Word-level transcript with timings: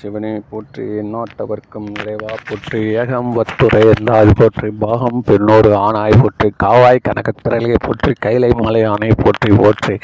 சிவனே 0.00 0.30
போற்றி 0.50 0.82
எந்நாட்டவர்க்கும் 1.00 1.88
இறைவா 2.00 2.34
போற்றி 2.48 2.78
ஏகம் 3.00 3.32
வத்துரை 3.38 3.80
என்றால் 3.92 4.30
போற்றி 4.38 4.68
பாகம் 4.82 5.20
பெண்ணோரு 5.28 5.70
ஆணாய் 5.86 6.16
போற்றி 6.22 6.48
காவாய் 6.62 7.00
கனகத்திரலையை 7.08 7.78
போற்றி 7.86 8.12
கைலை 8.26 8.50
மலை 8.60 8.82
ஆணை 8.92 9.10
போற்றி 9.22 9.50
போற்றி. 9.58 9.96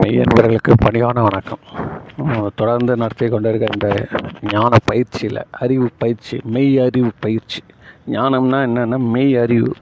மெய்யன்பர்களுக்கு 0.00 0.74
பணியான 0.84 1.22
வணக்கம். 1.28 1.62
தொடர்ந்து 2.60 2.92
நடத்தி 3.02 3.28
கொண்டிருக்க 3.34 3.74
இந்த 3.76 3.88
ஞான 4.52 4.72
பயிற்சியில் 4.90 5.40
அறிவு 5.62 5.88
பயிற்சி 6.02 6.38
மெய் 6.56 6.78
அறிவு 6.86 7.12
பயிற்சி. 7.26 7.62
ஞானம்னா 8.16 8.60
என்னென்னா 8.68 8.98
மெய் 9.14 9.36
அறிவு. 9.44 9.72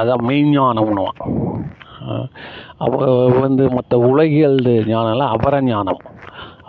அதான் 0.00 0.26
மெய்ஞானம்னுவான். 0.30 1.20
அவ 2.84 2.92
வந்து 3.40 3.64
மற்ற 3.68 3.98
உலகியல் 4.10 4.60
ஞானம்லாம் 4.92 5.32
அபர 5.36 5.62
ஞானம் 5.62 6.00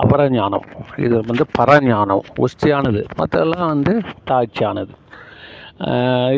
அபர 0.04 0.22
ஞானம் 0.30 0.66
இது 1.06 1.16
வந்து 1.30 1.46
பரஞானம் 1.58 2.24
உஸ்தியானது 2.46 3.02
மற்றெல்லாம் 3.20 3.70
வந்து 3.74 3.94
தாட்சியானது 4.32 4.94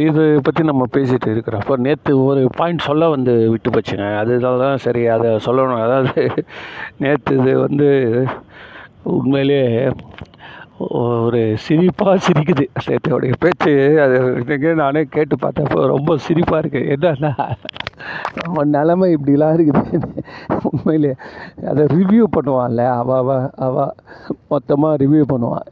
இது 0.08 0.24
பற்றி 0.44 0.62
நம்ம 0.64 0.84
பேசிகிட்டு 0.96 1.30
இருக்கிறப்போ 1.34 1.74
நேற்று 1.86 2.12
ஒரு 2.26 2.42
பாயிண்ட் 2.58 2.86
சொல்ல 2.88 3.10
வந்து 3.10 3.34
விட்டு 3.54 3.70
போச்சுங்க. 3.70 4.06
அதுதான் 4.18 4.62
தான் 4.64 4.78
சரி 4.78 5.02
அதை 5.16 5.30
சொல்லணும். 5.48 5.82
அதாவது 5.86 6.44
நேற்று 7.04 7.34
இது 7.40 7.54
வந்து 7.60 7.90
உண்மையிலே 9.16 9.62
ஒரு 10.82 11.40
சிரிப்பாக 11.64 12.14
சிரிக்குது. 12.26 12.64
சேத்தோடைய 12.86 13.34
பேச்சு 13.44 13.72
அது 14.04 14.16
இன்னைக்கு 14.42 14.70
நானே 14.82 15.02
கேட்டு 15.16 15.36
பார்த்தப்போ 15.44 15.80
ரொம்ப 15.94 16.16
சிரிப்பாக 16.26 16.62
இருக்குது 16.62 16.90
என்னன்னா 16.94 17.32
நம்ம 18.40 18.64
நிலமை 18.76 19.08
இப்படிலாம் 19.16 19.54
இருக்குது. 19.58 20.00
உண்மையிலே 20.70 21.12
அதை 21.72 21.84
ரிவ்யூ 21.98 22.24
பண்ணுவான்ல 22.36 22.86
அவ 23.00 23.18
அவ 23.24 23.36
அவ. 23.66 23.86
மொத்தமாக 24.54 25.00
ரிவ்யூ 25.04 25.24
பண்ணுவான். 25.34 25.68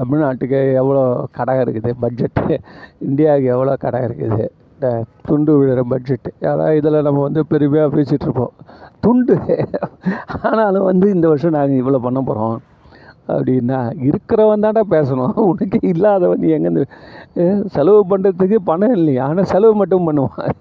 தமிழ்நாட்டுக்கு 0.00 0.60
எவ்வளோ 0.82 1.04
கடை 1.38 1.54
இருக்குது 1.64 1.92
பட்ஜெட்டு 2.04 2.58
இந்தியாவுக்கு 3.08 3.48
எவ்வளோ 3.54 3.76
கடை 3.84 4.00
இருக்குது. 4.08 4.42
இந்த 4.74 4.90
துண்டு 5.28 5.52
விழுற 5.60 5.82
பட்ஜெட்டு 5.94 6.32
ஏன்னா 6.48 6.66
இதில் 6.80 7.04
நம்ம 7.08 7.22
வந்து 7.28 7.42
பெருமையாக 7.52 7.94
பேசிகிட்ருப்போம் 7.96 8.54
துண்டு. 9.06 9.36
ஆனாலும் 10.48 10.88
வந்து 10.90 11.08
இந்த 11.16 11.26
வருஷம் 11.32 11.56
நாங்கள் 11.58 11.80
இவ்வளோ 11.82 12.00
பண்ண 12.08 12.20
போகிறோம். 12.30 12.58
அப்படின்னா 13.34 13.78
இருக்கிறவன் 14.08 14.64
தான்டா 14.64 14.84
பேசணும். 14.96 15.36
உனக்கு 15.50 15.78
இல்லாதவன் 15.92 16.42
நீ 16.44 16.50
எங்கேருந்து 16.56 16.84
செலவு 17.76 18.02
பண்ணுறதுக்கு 18.12 18.58
பணம் 18.70 18.96
இல்லையா. 18.98 19.24
ஆனால் 19.30 19.50
செலவு 19.54 19.74
மட்டும் 19.82 20.08
பண்ணுவான். 20.08 20.52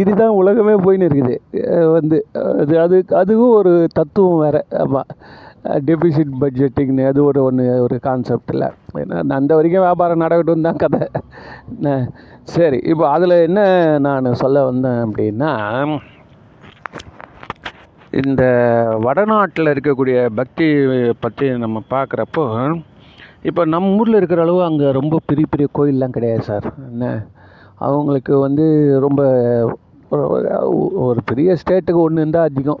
இதுதான் 0.00 0.36
உலகமே 0.40 0.74
போயின்னு 0.84 1.08
இருக்குது. 1.08 1.34
வந்து 1.96 2.16
அது 2.62 2.74
அது 2.84 2.96
அதுவும் 3.22 3.56
ஒரு 3.58 3.72
தத்துவம் 3.98 4.40
வேறு. 4.44 4.62
ஆமாம் 4.84 5.10
டெபிசிட் 5.88 6.32
பட்ஜெட்டிங்னு 6.40 7.04
அது 7.10 7.20
ஒரு 7.28 7.40
ஒன்று 7.48 7.66
ஒரு 7.84 7.96
கான்செப்டில் 8.06 8.66
ஏன்னா 9.02 9.36
அந்த 9.38 9.52
வரைக்கும் 9.58 9.86
வியாபாரம் 9.86 10.22
நடக்கட்டும் 10.24 10.66
தான் 10.66 10.82
கதை. 10.82 11.04
சரி 12.54 12.78
இப்போ 12.92 13.04
அதில் 13.14 13.36
என்ன 13.46 13.60
நான் 14.06 14.40
சொல்ல 14.42 14.64
வந்தேன் 14.70 15.00
அப்படின்னா 15.04 15.52
இந்த 18.22 18.44
வடநாட்டில் 19.00 19.66
இருக்கக்கூடிய 19.66 20.28
பக்தி 20.34 20.86
பற்றி 21.20 21.58
நம்ம 21.58 21.82
பார்க்குறப்போ 21.90 22.74
இப்போ 23.42 23.64
நம்ம 23.64 23.96
ஊரில் 23.96 24.14
இருக்கிற 24.14 24.42
அளவு 24.42 24.64
அங்கே 24.64 24.90
ரொம்ப 24.90 25.18
பெரிய 25.26 25.46
பெரிய 25.50 25.68
கோயிலெலாம் 25.78 26.10
கிடையாது 26.10 26.42
சார். 26.42 26.74
என்ன? 26.88 27.26
அவங்களுக்கு 27.74 28.38
வந்து 28.38 28.96
ரொம்ப 29.00 29.22
ஒரு- 30.10 31.16
பெரிய 31.24 31.56
ஸ்டேட்டுக்கு 31.56 31.94
ஒன்று 31.94 32.20
இருந்தால் 32.20 32.48
அதிகம். 32.48 32.78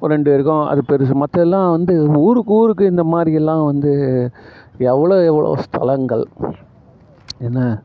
ரெண்டு 0.00 0.34
இருக்கும் 0.34 0.66
அது 0.66 0.82
பெருசு. 0.88 1.22
மற்றெல்லாம் 1.22 1.70
வந்து 1.70 2.08
ஊருக்கு 2.08 2.52
ஊருக்கு 2.52 2.86
இந்த 2.86 3.04
மாதிரியெல்லாம் 3.04 3.64
வந்து 3.64 4.30
எவ்வளோ 4.78 5.24
எவ்வளோ 5.24 5.56
ஸ்தலங்கள். 5.56 6.24
என்ன? 7.38 7.82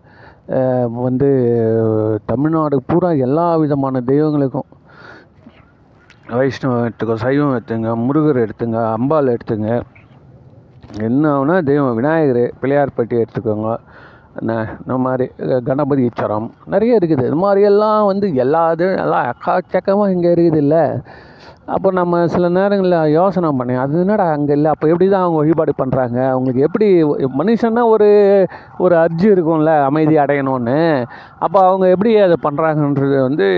வந்து 0.94 2.22
தமிழ்நாடு 2.26 2.82
பூரா 2.86 3.12
எல்லா 3.12 3.56
விதமான 3.56 4.02
தெய்வங்களுக்கும் 4.08 4.76
வைஷ்ணவம் 6.30 6.86
எடுத்துக்கோ 6.86 7.14
சைவம் 7.14 7.54
எடுத்துங்க 7.58 7.92
முருகர் 8.06 8.40
எடுத்துங்க 8.46 8.80
அம்பாள் 8.92 9.36
எடுத்துங்க. 9.36 9.82
என்ன 11.00 11.24
ஆகுனா 11.36 11.64
தெய்வம் 11.64 11.96
விநாயகர் 11.96 12.54
பிள்ளையார்பட்டி 12.62 13.16
எடுத்துக்கோங்க. 13.24 13.70
இந்த 14.42 14.98
மாதிரி 15.06 15.28
கணபதி 15.70 16.04
ஈச்சரம் 16.10 16.50
நிறைய 16.74 17.00
இருக்குது. 17.00 17.24
இது 17.30 17.40
மாதிரியெல்லாம் 17.46 18.04
வந்து 18.12 18.28
எல்லா 18.46 18.62
இதுவும் 18.76 19.02
எல்லாம் 19.06 19.30
எக்காச்சக்கமாக 19.32 20.14
இங்கே 20.18 20.32
இருக்குது 20.36 20.62
இல்லை 20.66 20.84
அப்போ 21.76 21.90
நம்ம 21.98 22.20
சில 22.34 22.50
நேரங்களில் 22.58 23.14
யோசனை 23.16 23.48
பண்ணி 23.60 23.74
அது 23.84 23.96
என்னடா 24.04 24.26
அங்கே 24.36 24.54
இல்லை? 24.58 24.70
அப்போ 24.74 24.86
எப்படி 24.92 25.08
தான் 25.14 25.24
அவங்க 25.24 25.40
வழிபாடு 25.42 25.72
பண்ணுறாங்க 25.80 26.18
அவங்களுக்கு 26.34 26.62
எப்படி 26.68 26.88
மனுஷன்னா 27.40 27.84
ஒரு 27.94 28.08
ஒரு 28.84 28.96
அர்ஜி 29.02 29.28
இருக்கும்ல 29.34 29.74
அமைதி 29.88 30.16
அடையணும்னு. 30.24 30.78
அப்போ 31.46 31.60
அவங்க 31.70 31.88
எப்படி 31.96 32.14
அதை 32.28 32.38
பண்ணுறாங்கன்றது 32.46 33.18
வந்து 33.28 33.50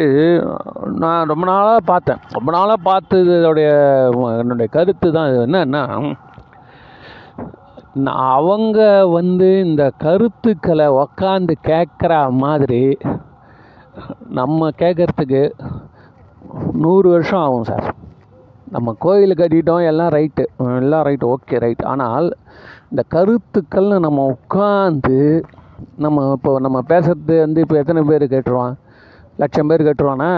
நான் 1.04 1.30
ரொம்ப 1.34 1.46
நாளாக 1.52 1.84
பார்த்தேன். 1.92 2.24
ரொம்ப 2.38 2.50
நாளாக 2.58 2.86
பார்த்ததோடைய 2.90 3.70
என்னுடைய 4.44 4.70
கருத்து 4.78 5.12
தான் 5.18 5.30
இது. 5.34 5.46
என்னன்னா 5.50 5.84
அவங்க 8.34 8.80
வந்து 9.08 9.60
இந்த 9.60 9.84
கருத்துக்களை 9.98 10.88
உக்காந்து 11.04 11.54
கேட்குற 11.70 12.14
மாதிரி 12.44 12.84
நம்ம 14.40 14.70
கேட்குறதுக்கு 14.82 15.42
நூறு 16.84 17.10
வருஷம் 17.10 17.40
ஆகும் 17.40 17.64
சார். 17.64 17.88
நம்ம 18.72 18.94
கோயில் 19.00 19.40
கட்டிட்டோம் 19.40 19.86
எல்லாம் 19.92 20.14
ரைட்டு. 20.18 20.44
எல்லாம் 20.82 21.06
ரைட்டு 21.06 21.26
ஓகே 21.36 21.60
ரைட் 21.60 21.84
ஆனால் 21.84 22.28
இந்த 22.90 23.04
கருத்துக்கள்னு 23.16 23.98
நம்ம 24.00 24.36
உட்காந்து 24.36 25.20
நம்ம 25.96 26.32
இப்போ 26.36 26.60
நம்ம 26.60 26.80
பேசுறது 26.88 27.36
வந்து 27.40 27.62
இப்போ 27.62 27.76
எத்தனை 27.78 28.02
பேர் 28.04 28.32
கேட்டுருவான்? 28.34 28.74
லட்சம் 29.38 29.68
பேர் 29.68 29.88
கேட்டுருவானா? 29.88 30.32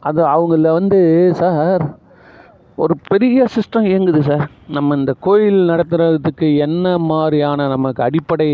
அது 0.00 0.20
அவங்கள 0.34 0.72
வந்து 0.72 1.00
சார் 1.42 1.84
ஒரு 2.78 2.94
பெரிய 3.08 3.46
சிஸ்டம் 3.54 3.86
இயங்குது 3.86 4.20
சார் 4.20 4.42
நம்ம 4.68 4.96
இந்த 4.96 5.12
கோயில் 5.20 5.60
நடத்துகிறதுக்கு 5.70 6.56
என்ன 6.56 6.96
மாதிரியான 7.10 7.68
நமக்கு 7.68 8.00
அடிப்படை 8.02 8.48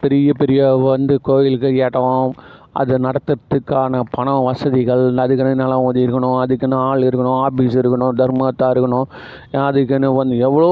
பெரிய 0.00 0.32
பெரிய 0.32 0.60
வந்து 0.84 1.14
கோயிலுக்கு 1.22 1.70
இடம் 1.78 2.28
அதை 2.72 2.94
நடத்துறதுக்கான 2.98 4.00
பணம் 4.10 4.44
வசதிகள் 4.44 5.04
அதுக்குன்னு 5.18 5.60
நிலம் 5.62 5.84
ஒதுக்கி 5.84 6.04
இருக்கணும் 6.06 6.38
அதுக்குன்னு 6.38 6.78
ஆள் 6.86 7.02
இருக்கணும் 7.02 7.38
ஆஃபீஸ் 7.44 7.76
இருக்கணும் 7.82 8.16
தர்மத்தா 8.22 8.68
இருக்கணும் 8.74 9.06
அதுக்குன்னு 9.66 10.10
வந்து 10.14 10.38
எவ்வளோ 10.38 10.70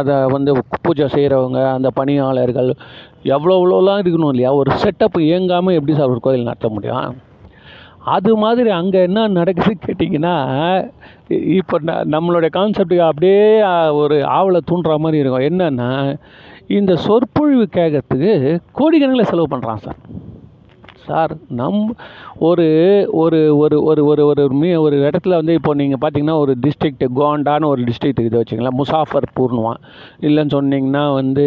அதை 0.00 0.16
வந்து 0.28 0.52
பூஜை 0.84 1.08
செய்கிறவங்க 1.16 1.60
அந்த 1.76 1.90
பணியாளர்கள் 2.00 2.70
எவ்வளோ 3.34 3.56
எவ்வளோலாம் 3.58 4.02
இருக்கணும் 4.04 4.32
இல்லையா? 4.32 4.52
ஒரு 4.52 4.70
செட்டப் 4.84 5.18
இயங்காமல் 5.28 5.76
எப்படி 5.78 5.96
சார் 5.98 6.14
ஒரு 6.14 6.20
கோயில் 6.20 6.48
நடத்த 6.50 6.68
முடியும்? 6.68 7.12
அது 8.04 8.36
மாதிரி 8.36 8.70
அங்கே 8.70 9.02
என்ன 9.02 9.26
நடக்குது 9.28 9.74
கேட்டிங்கன்னா 9.86 10.36
இப்போ 11.30 11.78
ந 11.78 11.92
நம்மளுடைய 12.14 12.50
கான்செப்டுக்கு 12.52 13.04
அப்படியே 13.10 13.62
ஒரு 13.92 14.16
ஆவலை 14.38 14.60
தூண்டுற 14.70 14.98
மாதிரி 14.98 15.18
இருக்கும். 15.18 15.46
என்னென்னா 15.50 16.18
இந்த 16.66 16.96
சொற்பொழிவு 16.96 17.68
கேட்கறதுக்கு 17.72 18.32
கோடிக்கணக்கில் 18.78 19.30
செலவு 19.30 19.46
பண்ணுறான் 19.56 19.82
சார். 19.86 19.98
சார் 21.06 21.36
நம் 21.48 21.96
ஒரு 22.38 22.66
ஒரு 23.12 23.56
ஒரு 23.56 23.82
ஒரு 23.84 24.04
ஒரு 24.04 24.24
ஒரு 24.26 24.48
மீ 24.54 24.74
ஒரு 24.74 24.96
இடத்துல 24.96 25.28
வந்து 25.28 25.52
இப்போ 25.52 25.74
நீங்கள் 25.74 26.00
பார்த்தீங்கன்னா 26.02 26.36
ஒரு 26.38 26.56
டிஸ்ட்ரிக்ட் 26.60 27.04
கோண்டான்னு 27.14 27.64
ஒரு 27.64 27.82
டிஸ்ட்ரிக்ட் 27.82 28.20
இது 28.20 28.40
வச்சுங்களேன் 28.40 28.78
முசாஃபர்பூர்னுவான் 28.78 29.80
இல்லைன்னு 30.20 30.54
சொன்னீங்கன்னா 30.56 31.14
வந்து 31.14 31.44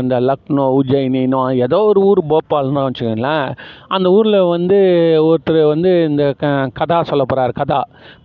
இந்த 0.00 0.20
லக்னோ 0.20 0.66
உஜ்ஜயினோ 0.78 1.54
ஏதோ 1.56 1.78
ஒரு 1.82 2.00
ஊர் 2.00 2.22
போபால்னு 2.28 2.86
வச்சுக்கோங்களேன். 2.86 3.46
அந்த 3.88 4.10
ஊரில் 4.10 4.40
வந்து 4.42 4.78
ஒருத்தர் 5.28 5.66
வந்து 5.66 6.04
இந்த 6.08 6.34
க 6.38 6.70
கதா 6.72 7.02
சொல்ல 7.02 7.24
போகிறார் 7.24 7.52
கதா. 7.52 7.80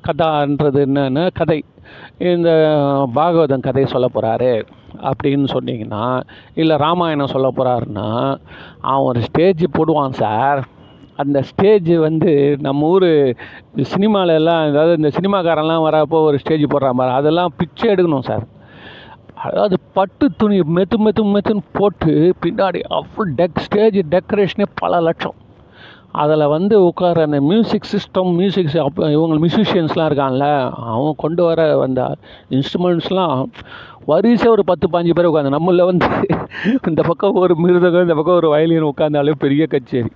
கதான்றது 0.07 0.81
என்னென்னா 0.88 1.29
கதை. 1.33 1.63
இந்த 2.17 2.50
பாகவதம் 3.15 3.59
கதை 3.59 3.85
சொல்ல 3.85 4.07
போகிறாரு 4.13 4.51
அப்படின்னு 5.01 5.47
சொன்னீங்கன்னா 5.53 6.21
இல்லை 6.53 6.77
ராமாயணம் 6.77 7.33
சொல்ல 7.36 7.51
போகிறாருன்னா 7.57 8.38
அவன் 8.81 9.06
ஒரு 9.06 9.21
ஸ்டேஜ் 9.21 9.63
போடுவான் 9.77 10.09
சார். 10.09 10.62
அந்த 11.15 11.42
ஸ்டேஜ் 11.42 11.92
வந்து 11.92 12.57
நம்ம 12.62 12.88
ஊர் 12.88 13.09
சினிமால 13.75 14.36
அதாவது 14.69 14.95
இந்த 14.95 15.12
சினிமாக்காரெல்லாம் 15.18 15.86
வரப்போ 15.88 16.18
ஒரு 16.30 16.39
ஸ்டேஜ் 16.39 16.63
போடுறான் 16.63 17.00
பாரு 17.01 17.12
அதெல்லாம் 17.12 17.53
பிச்சை 17.57 17.89
எடுக்கணும் 17.94 18.27
சார். 18.30 18.45
அதாவது 19.36 19.75
பட்டு 19.94 20.31
துணி 20.38 20.59
மெத்து 20.59 20.98
மெத்து 21.06 21.24
மெத்துன்னு 21.33 21.63
போட்டு 21.71 22.36
பின்னாடி 22.45 22.80
அவ்வளோ 22.89 23.33
டெக் 23.36 23.59
ஸ்டேஜ் 23.59 24.00
டெக்கரேஷனே 24.09 24.65
பல 24.75 25.01
லட்சம். 25.01 25.36
அதில் 26.15 26.45
வந்து 26.45 26.83
உட்கார 26.83 27.21
அந்த 27.21 27.41
மியூசிக் 27.41 27.85
சிஸ்டம் 27.91 28.35
மியூசிக் 28.35 28.75
இவங்க 28.95 29.47
மியூசிஷியன்ஸ்லாம் 29.47 30.09
இருக்கான்ல 30.09 30.71
அவன் 30.71 31.13
கொண்டு 31.17 31.44
வர 31.44 31.81
அந்த 31.81 32.15
இன்ஸ்ட்ருமெண்ட்ஸ்லாம் 32.50 33.44
வரிசை 34.06 34.47
ஒரு 34.47 34.63
பத்து 34.65 34.88
பாஞ்சு 34.88 35.13
பேர் 35.13 35.29
உட்காந்து 35.29 35.56
நம்மள 35.56 35.85
வந்து 35.85 36.07
இந்த 36.88 37.01
பக்கம் 37.01 37.33
ஒரு 37.33 37.56
மிருதகம் 37.63 38.01
இந்த 38.01 38.15
பக்கம் 38.15 38.35
ஒரு 38.35 38.50
வயலின் 38.50 38.83
உட்காந்தாலே 38.83 39.31
பெரிய 39.39 39.65
கச்சேரி. 39.65 40.09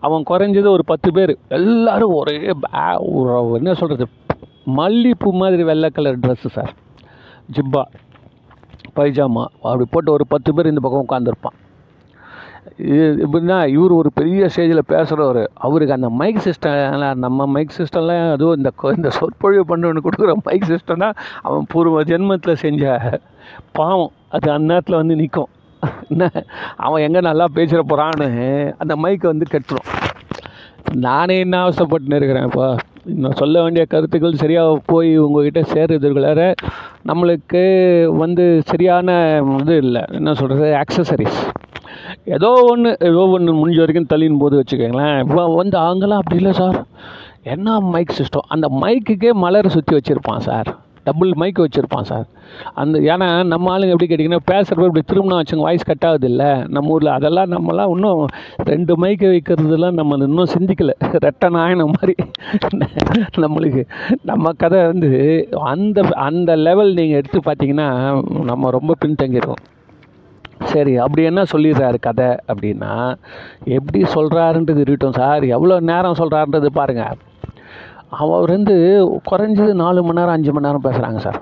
அவன் 0.00 0.22
குறைஞ்சது 0.30 0.68
ஒரு 0.68 0.84
பத்து 0.84 1.12
பேர். 1.12 1.38
எல்லாரும் 1.48 2.14
ஒரே 2.14 2.36
பே- 2.36 3.54
என்ன 3.54 3.74
சொல்கிறது 3.74 4.06
மல்லிப்பூ 4.76 5.30
மாதிரி 5.32 5.64
வெள்ளை 5.64 5.90
கலர் 5.90 6.18
ட்ரெஸ்ஸு 6.18 6.48
சார் 6.48 6.74
ஜிப்பா 7.52 7.82
பைஜாமா 8.96 9.44
அப்படி 9.62 9.84
போட்டு 9.90 10.12
ஒரு 10.12 10.26
பத்து 10.26 10.54
பேர் 10.54 10.66
இந்த 10.66 10.80
பக்கம் 10.80 11.06
உட்காந்துருப்பான் 11.08 11.61
எப்படின்னா 13.24 13.56
இவர் 13.66 13.92
ஒரு 13.92 14.10
பெரிய 14.18 14.48
ஸ்டேஜில் 14.54 14.88
பேசுகிறவர் 14.88 15.40
அவருக்கு 15.66 15.96
அந்த 15.96 16.08
மைக் 16.20 16.40
சிஸ்டம் 16.44 17.14
நம்ம 17.24 17.46
மைக் 17.54 17.76
சிஸ்டம்லாம் 17.78 18.30
அதுவும் 18.34 18.56
இந்த 18.56 18.70
இந்த 18.96 19.10
சொற்பொழிவு 19.18 19.64
பண்ணுறவனுக்கு 19.70 20.08
கொடுக்குற 20.08 20.34
மைக் 20.48 20.68
சிஸ்டம் 20.72 21.02
தான் 21.04 21.16
அவன் 21.42 21.66
பூர்வ 21.72 22.02
ஜென்மத்தில் 22.10 22.60
செஞ்ச 22.64 22.84
பாவம். 23.78 24.12
அது 24.36 24.48
அந்நேரத்தில் 24.58 25.00
வந்து 25.00 25.16
நிற்கும் 25.22 25.50
என்ன? 26.12 26.30
அவன் 26.76 27.04
எங்கே 27.06 27.20
நல்லா 27.28 27.46
பேசுகிற 27.56 27.82
போகிறான்னு 27.90 28.28
அந்த 28.82 28.94
மைக்கை 29.02 29.26
வந்து 29.32 29.46
கெட்டுரும். 29.54 29.88
நானே 31.06 31.36
என்ன 31.44 31.56
அவசரப்பட்டுன்னு 31.64 32.18
இருக்கிறேன் 32.20 32.48
இப்போ. 32.50 32.66
நான் 33.22 33.38
சொல்ல 33.40 33.62
வேண்டிய 33.62 33.84
கருத்துக்கள் 33.92 34.40
சரியாக 34.42 34.80
போய் 34.92 35.10
உங்ககிட்ட 35.24 35.60
சேர்றதுக்குள்ளார 35.74 36.42
நம்மளுக்கு 37.10 37.62
வந்து 38.22 38.44
சரியான 38.70 39.16
இது 39.60 39.76
இல்லை. 39.86 40.04
என்ன 40.18 40.34
சொல்கிறது 40.40 40.68
ஆக்சசரிஸ் 40.82 41.40
ஏதோ 42.36 42.50
ஒன்று 42.72 42.92
ஏதோ 43.10 43.24
ஒன்று 43.36 43.58
முடிஞ்ச 43.60 43.80
வரைக்கும் 43.84 44.10
தள்ளின்னு 44.12 44.42
போது 44.44 44.60
வச்சுக்கோங்களேன். 44.60 45.18
இப்போ 45.24 45.44
வந்து 45.60 45.78
அவங்களாம் 45.86 46.22
அப்படி 46.22 46.40
இல்லை 46.42 46.54
சார். 46.62 46.78
என்ன 47.54 47.80
மைக் 47.94 48.18
சிஸ்டம் 48.20 48.48
அந்த 48.54 48.66
மைக்குக்கே 48.84 49.32
மலரை 49.44 49.70
சுற்றி 49.76 49.94
வச்சுருப்பான் 49.98 50.46
சார். 50.48 50.70
டபுள் 51.06 51.30
மைக் 51.40 51.60
வச்சுருப்பான் 51.62 52.06
சார். 52.10 52.26
அந்த 52.80 52.96
ஏன்னா 53.12 53.28
நம்ம 53.52 53.70
ஆளுங்க 53.72 53.94
எப்படி 53.94 54.08
கேட்டிங்கன்னா 54.10 54.44
பேசுகிறப்ப 54.50 54.88
இப்படி 54.88 55.02
திரும்பினா 55.10 55.38
வச்சுங்க 55.38 55.64
வாய்ஸ் 55.66 55.86
கட் 55.88 56.06
ஆகுது 56.08 56.28
இல்லை. 56.30 56.50
நம்ம 56.74 56.92
ஊரில் 56.94 57.10
அதெல்லாம் 57.16 57.52
நம்மலாம் 57.54 57.92
இன்னும் 57.94 58.20
ரெண்டு 58.70 58.94
மைக்கை 59.02 59.30
வைக்கிறதுலாம் 59.32 59.98
நம்ம 60.00 60.18
இன்னும் 60.28 60.52
சிந்திக்கலை. 60.54 60.94
ரெட்ட 61.26 61.50
நாயன 61.56 61.86
மாதிரி. 61.94 62.14
நம்மளுக்கு 63.44 63.82
நம்ம 64.30 64.52
கதை 64.62 64.80
வந்து 64.92 65.10
அந்த 65.72 66.00
அந்த 66.28 66.56
லெவல் 66.68 66.92
நீங்கள் 67.00 67.20
எடுத்து 67.22 67.40
பார்த்தீங்கன்னா 67.48 67.88
நம்ம 68.50 68.70
ரொம்ப 68.78 68.94
பின்தங்கிடுவோம் 69.04 69.62
சரி 70.70 70.96
அப்படி 70.96 71.22
என்ன 71.22 71.42
சொல்லிடுறாரு 71.52 71.98
கதை 72.00 72.30
அப்படின்னா 72.52 72.92
எப்படி 73.64 74.02
சொல்கிறாருன்றது 74.02 74.82
இருக்கட்டும் 74.84 75.18
சார். 75.20 75.44
எவ்வளோ 75.44 75.80
நேரம் 75.80 76.18
சொல்கிறாருன்றது 76.20 76.66
பாருங்கள் 76.66 77.18
அவர் 78.22 78.50
வந்து 78.50 78.74
குறைஞ்சது 79.30 79.72
நாலு 79.72 80.02
மணி 80.02 80.18
நேரம் 80.18 80.34
அஞ்சு 80.34 80.52
மணி 80.52 80.66
நேரம் 80.66 80.84
பேசுகிறாங்க 80.84 81.16
சார். 81.16 81.38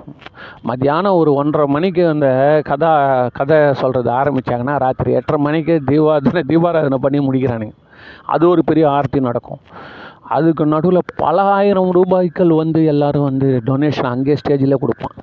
மத்தியானம் 0.63 1.13
ஒரு 1.13 1.35
ஒன்றரை 1.35 1.67
மணிக்கு 1.67 2.09
அந்த 2.09 2.29
கதா 2.65 2.93
கதை 3.39 3.75
சொல்கிறது 3.75 4.11
ஆரம்பித்தாங்கன்னா 4.11 4.77
ராத்திரி 4.79 5.13
எட்டரை 5.13 5.41
மணிக்கு 5.43 5.81
தீபாராதனை 5.91 6.43
தீபாராதனை 6.53 6.99
பண்ணி 7.07 7.21
முடிக்கிறானுங்க. 7.29 7.77
அது 8.25 8.49
ஒரு 8.49 8.65
பெரிய 8.65 8.91
ஆர்த்தி 8.91 9.21
நடக்கும். 9.21 9.59
அதுக்கு 10.29 10.67
நடுவில் 10.67 11.09
பல 11.17 11.43
ஆயிரம் 11.43 11.91
ரூபாய்க்கள் 11.91 12.49
வந்து 12.49 12.85
எல்லாரும் 12.85 13.23
வந்து 13.23 13.61
டொனேஷன் 13.67 14.13
அங்கேயே 14.15 14.37
ஸ்டேஜில் 14.43 14.81
கொடுப்பான். 14.81 15.17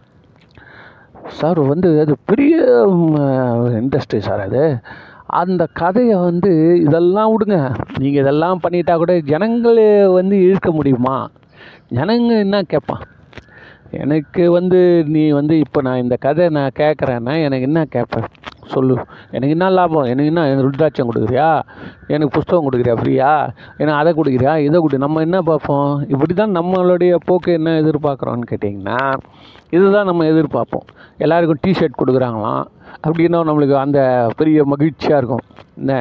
சார் 1.28 1.60
வந்து 1.60 2.00
அது 2.02 2.18
பெரிய 2.26 2.56
இண்டஸ்ட்ரி 3.82 4.18
சார் 4.18 4.40
அது. 4.40 4.78
அந்த 5.26 5.68
கதையை 5.74 6.16
வந்து 6.16 6.82
இதெல்லாம் 6.82 7.32
விடுங்க. 7.34 7.76
நீங்கள் 7.98 8.22
இதெல்லாம் 8.22 8.60
பண்ணிட்டா 8.64 8.96
கூட 8.98 9.20
ஜனங்களை 9.20 10.08
வந்து 10.08 10.42
இழுக்க 10.42 10.72
முடியுமா? 10.72 11.30
ஜனங்க 11.96 12.40
என்ன 12.40 12.62
கேட்பான் 12.62 13.04
எனக்கு 13.92 14.52
வந்து 14.52 15.04
நீ 15.08 15.30
வந்து 15.30 15.60
இப்போ 15.60 15.82
நான் 15.82 15.98
இந்த 15.98 16.16
கதை 16.16 16.50
நான் 16.50 16.78
கேட்குறேன்னா 16.80 17.44
எனக்கு 17.44 17.62
என்ன 17.62 17.86
கேட்பேன் 17.86 18.28
சொல்லு. 18.74 18.96
எனக்கு 19.32 19.54
என்ன 19.58 19.70
லாபம்? 19.70 20.08
எனக்கு 20.12 20.30
என்ன 20.32 20.46
எனக்கு 20.50 20.70
ருத்ராட்சம் 20.70 21.10
கொடுக்குறியா? 21.10 21.50
எனக்கு 22.08 22.36
புஸ்தகம் 22.38 22.68
கொடுக்குறியா 22.68 22.96
ஃப்ரீயா 23.02 23.34
எனக்கு 23.82 24.00
அதை 24.02 24.14
கொடுக்குறியா? 24.14 24.56
இதை 24.68 24.80
கொடு. 24.80 25.04
நம்ம 25.06 25.22
என்ன 25.28 25.42
பார்ப்போம்? 25.42 25.92
இப்படி 26.14 26.34
தான் 26.34 26.56
நம்மளுடைய 26.60 27.16
போக்கு 27.26 27.52
என்ன 27.60 27.76
எதிர்பார்க்குறோன்னு 27.82 28.50
கேட்டிங்கன்னா 28.54 29.02
இதுதான் 29.70 30.10
நம்ம 30.10 30.26
எதிர்பார்ப்போம். 30.26 30.88
எல்லாருக்கும் 31.18 31.62
டிஷர்ட் 31.68 32.02
கொடுக்குறாங்களாம். 32.02 32.66
அப்படின்னா 33.08 33.40
நம்மளுக்கு 33.48 33.76
அந்த 33.86 34.00
பெரிய 34.38 34.60
மகிழ்ச்சியாக 34.66 35.20
இருக்கும். 35.22 35.44
என்ன? 35.80 35.94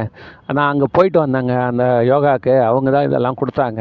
நான் 0.56 0.70
அங்கே 0.72 0.86
போயிட்டு 0.92 1.18
வந்தாங்க. 1.18 1.52
அந்த 1.70 1.84
யோகாவுக்கு 2.10 2.54
அவங்க 2.68 2.88
தான் 2.90 3.06
இதெல்லாம் 3.08 3.38
கொடுத்தாங்க. 3.40 3.80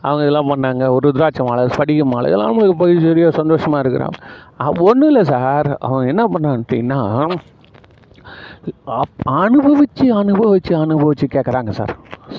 அவங்க 0.00 0.22
இதெல்லாம் 0.24 0.50
பண்ணாங்க. 0.52 0.90
ஒரு 0.94 1.04
ருத்ராட்ச 1.10 1.44
மாலை 1.48 1.64
ஸ்படிக 1.76 2.04
மாலை 2.12 2.26
இதெல்லாம் 2.30 2.52
நம்மளுக்கு 2.52 2.76
போய் 2.82 2.94
பெரிய 3.06 3.30
சந்தோஷமாக 3.30 3.82
இருக்கிறான் 3.84 4.16
ஒன்றும் 4.88 5.10
இல்லை 5.12 5.24
சார். 5.24 5.68
அவன் 5.88 6.10
என்ன 6.12 6.24
பண்ணான்ட்டிங்கன்னா 6.34 7.00
அனுபவித்து 9.22 10.14
அனுபவித்து 10.14 10.76
அனுபவித்து 10.76 11.28
கேட்குறாங்க 11.32 11.70
சார். 11.70 11.96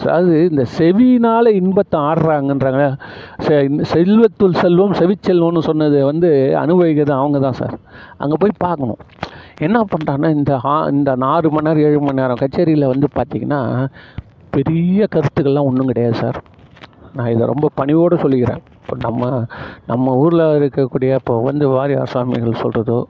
அது 0.08 0.50
இந்த 0.50 0.64
செவினால் 0.64 1.46
இன்பத்தை 1.46 2.00
ஆடுறாங்கன்றாங்க 2.00 2.98
செ- 3.38 3.84
செல்வத்துள் 3.94 4.54
செல்வம் 4.54 4.92
செவிச்செல்வம்னு 4.92 5.60
சொன்னது 5.60 6.06
வந்து 6.06 6.58
அனுபவிக்கிறது 6.58 7.14
அவங்க 7.14 7.40
தான் 7.40 7.54
சார். 7.54 7.80
அங்கே 8.18 8.36
போய் 8.40 8.50
பார்க்கணும். 8.58 8.98
என்ன 9.62 9.84
பண்ணுறாங்கன்னா 9.84 10.30
இந்த 10.30 10.60
ஆ- 10.66 10.88
இந்த 10.88 11.16
ஆறு 11.20 11.52
மணி 11.52 11.68
நேரம் 11.68 11.92
ஏழு 11.92 12.00
மணி 12.00 12.22
நேரம் 12.22 12.36
கச்சேரியில் 12.36 12.88
வந்து 12.88 13.08
பார்த்திங்கன்னா 13.16 13.88
பெரிய 14.50 15.08
கருத்துக்கள்லாம் 15.16 15.64
ஒன்றும் 15.64 15.88
கிடையாது 15.88 16.16
சார். 16.16 16.44
நான் 17.14 17.32
இதை 17.32 17.46
ரொம்ப 17.46 17.70
பணிவோடு 17.76 18.16
சொல்லிக்கிறேன். 18.16 18.62
இப்போ 18.82 18.96
நம்ம 19.00 19.46
நம்ம 19.88 20.16
ஊரில் 20.16 20.40
இருக்கக்கூடிய 20.40 21.14
இப்போ 21.14 21.42
வந்து 21.42 21.70
வாரியார் 21.70 22.08
சுவாமிகள் 22.08 22.62
சொல்கிறதோ 22.62 23.04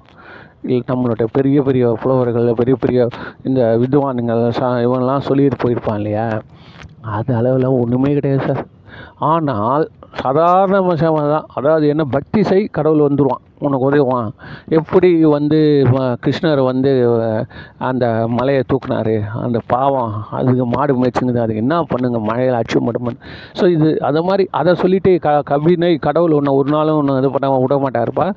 நம்மளுடைய 0.64 1.28
பெரிய 1.32 1.62
பெரிய 1.62 1.98
புலவர்கள் 2.02 2.54
பெரிய 2.54 2.76
பெரிய 2.76 3.08
இந்த 3.44 3.62
வித்வானுங்கள் 3.82 4.44
சா 4.50 4.70
இவங்கெல்லாம் 4.86 5.26
சொல்லிட்டு 5.28 5.58
போயிருப்பான் 5.64 5.96
இல்லையா? 5.96 6.28
அது 7.02 7.36
அளவில் 7.36 7.76
ஒன்றுமே 7.82 8.14
கிடையாது 8.14 8.46
சார். 8.46 8.64
ஆனால் 9.32 9.86
சாதாரண 10.22 10.78
விஷயம் 10.92 11.34
தான். 11.34 11.48
அதாவது 11.58 11.86
என்ன 11.94 12.04
பக்தி 12.16 12.40
செய் 12.50 12.64
கடவுள் 12.78 13.08
வந்துடுவான் 13.08 13.44
உனக்கு 13.68 13.86
உதவுவான். 13.88 14.30
எப்படி 14.78 15.10
வந்து 15.34 15.60
கிருஷ்ணர் 16.24 16.62
வந்து 16.70 16.92
அந்த 17.90 18.06
மலையை 18.38 18.62
தூக்குனாரு 18.72 19.16
அந்த 19.44 19.60
பாவம் 19.74 20.14
அதுக்கு 20.38 20.66
மாடு 20.74 20.94
மேய்ச்சிங்குது 21.02 21.44
அதுக்கு 21.44 21.64
என்ன 21.66 21.78
பண்ணுங்க 21.92 22.20
மழையில் 22.30 22.60
அச்சு 22.60 22.82
மட்டும் 22.88 23.20
ஸோ 23.60 23.66
இது 23.76 23.90
அதை 24.10 24.22
மாதிரி 24.30 24.46
அதை 24.62 24.74
சொல்லிட்டு 24.84 25.14
க 25.26 25.36
கவினை 25.52 25.92
கடவுள் 26.08 26.38
ஒன்று 26.40 26.58
ஒரு 26.60 26.72
நாளும் 26.76 27.00
ஒன்று 27.02 27.20
இது 27.22 27.32
பண்ணாமல் 27.36 27.64
விட 27.66 27.78
மாட்டாருப்பா. 27.86 28.28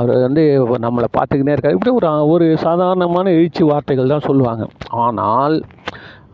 அவர் 0.00 0.24
வந்து 0.26 0.44
நம்மளை 0.86 1.10
பார்த்துக்கினே 1.18 1.54
இருக்காரு. 1.56 1.78
இப்படி 1.78 1.94
ஒரு 2.00 2.10
ஒரு 2.34 2.48
சாதாரணமான 2.66 3.32
எழுச்சி 3.38 3.64
வார்த்தைகள் 3.72 4.14
தான் 4.14 4.26
சொல்லுவாங்க. 4.28 4.66
ஆனால் 5.06 5.56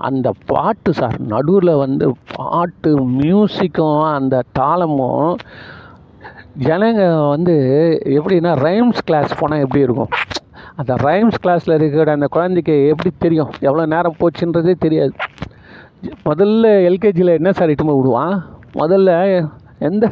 அந்த 0.08 0.28
பாட்டு 0.50 0.90
சார் 1.00 1.16
நடுவில் 1.32 1.72
வந்து 1.84 2.06
பாட்டு 2.36 2.90
மியூசிக்கும் 3.20 4.02
அந்த 4.16 4.42
தாளமும் 4.58 5.32
ஜனங்க 6.66 7.02
வந்து 7.32 7.54
எப்படின்னா 8.16 8.52
ரைம்ஸ் 8.66 9.00
கிளாஸ் 9.08 9.38
போனால் 9.40 9.62
எப்படி 9.64 9.84
இருக்கும்? 9.86 10.12
அந்த 10.80 10.92
ரைம்ஸ் 11.06 11.40
கிளாஸில் 11.44 11.76
இருக்கிற 11.78 12.12
அந்த 12.18 12.28
குழந்தைக்கு 12.36 12.74
எப்படி 12.92 13.10
தெரியும்? 13.24 13.50
எவ்வளோ 13.68 13.84
நேரம் 13.94 14.18
போச்சுன்றதே 14.20 14.74
தெரியாது. 14.84 15.14
முதல்ல 16.28 16.66
எல்கேஜியில் 16.90 17.36
என்ன 17.38 17.52
சார் 17.58 17.72
இட்டுமே 17.72 17.96
விடுவான்? 17.98 18.36
முதல்ல 18.82 19.10
எந்த 19.88 20.06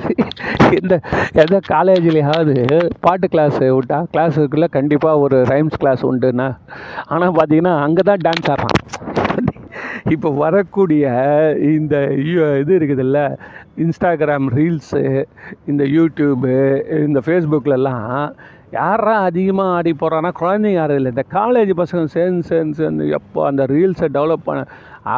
எந்த 0.78 0.95
எந்த 1.42 1.57
காலேஜ்லேயாவது 1.73 2.54
பாட்டு 3.07 3.26
கிளாஸ் 3.33 3.59
விட்டா 3.76 3.99
கிளாஸுக்குள்ளே 4.12 4.68
கண்டிப்பாக 4.76 5.23
ஒரு 5.25 5.38
ரைம்ஸ் 5.52 5.80
கிளாஸ் 5.83 6.04
உண்டுண்ணா 6.11 6.49
ஆனால் 7.14 7.37
பார்த்தீங்கன்னா 7.38 7.75
அங்கே 7.87 8.04
தான் 8.11 8.23
டான்ஸ் 8.26 8.50
ஆடுறான். 8.54 8.78
இப்போ 10.15 10.29
வரக்கூடிய 10.43 11.05
இந்த 11.77 11.95
இது 12.61 12.73
இருக்குதுல்ல 12.79 13.19
இன்ஸ்டாகிராம் 13.85 14.47
ரீல்ஸு 14.57 15.03
இந்த 15.71 15.83
யூடியூபு 15.97 16.55
இந்த 17.07 17.21
ஃபேஸ்புக்கிலலாம் 17.27 18.07
யாரா 18.77 19.15
அதிகமாக 19.29 19.75
ஆடி 19.77 19.93
போகிறான்னா 20.00 20.31
குழந்தைங்க 20.41 20.79
யாரும் 20.79 20.99
இல்லை. 21.00 21.11
இந்த 21.15 21.25
காலேஜ் 21.37 21.71
பசங்க 21.81 22.05
சேர்ந்து 22.17 22.43
சேர்ந்து 22.50 22.79
சேர்ந்து 22.81 23.05
எப்போ 23.19 23.41
அந்த 23.50 23.62
ரீல்ஸை 23.75 24.09
டெவலப் 24.17 24.47
பண்ண 24.49 24.65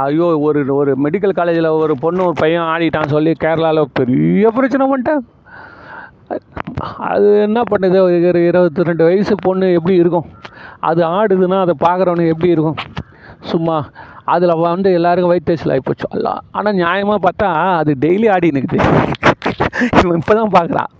ஐயோ 0.00 0.26
ஒரு 0.48 0.60
ஒரு 0.80 0.92
மெடிக்கல் 1.04 1.36
காலேஜில் 1.38 1.76
ஒரு 1.82 1.94
பொண்ணு 2.04 2.26
ஒரு 2.28 2.36
பையன் 2.42 2.68
ஆடிட்டான் 2.72 3.14
சொல்லி 3.14 3.32
கேரளாவில் 3.44 3.94
பெரிய 4.00 4.50
பிரச்சனை 4.58 4.86
பண்ணிட்டேன். 4.92 5.24
அது 7.10 7.28
என்ன 7.46 7.60
பண்ணுது? 7.70 7.98
ஒரு 8.06 8.42
இருபத்தி 8.50 8.88
ரெண்டு 8.90 9.04
வயசு 9.08 9.34
பொண்ணு 9.46 9.66
எப்படி 9.78 9.96
இருக்கும்? 10.02 10.28
அது 10.90 11.00
ஆடுதுன்னா 11.16 11.58
அதை 11.64 11.74
பார்க்குறவனுக்கு 11.86 12.34
எப்படி 12.34 12.54
இருக்கும்? 12.56 12.78
சும்மா 13.50 13.76
அதில் 14.32 14.60
வந்து 14.62 14.90
எல்லாருக்கும் 14.98 15.34
வைத்தேசில் 15.34 15.74
ஆகிப்போச்சு 15.74 16.08
எல்லாம் 16.18 16.42
ஆனால் 16.56 16.78
நியாயமாக 16.82 17.20
பார்த்தா 17.26 17.50
அது 17.80 17.92
டெய்லி 18.06 18.28
ஆடினுக்குது 18.36 18.80
இவன் 20.00 20.18
இப்போ 20.20 20.34
தான் 20.38 20.54
பார்க்குறான் 20.56 20.90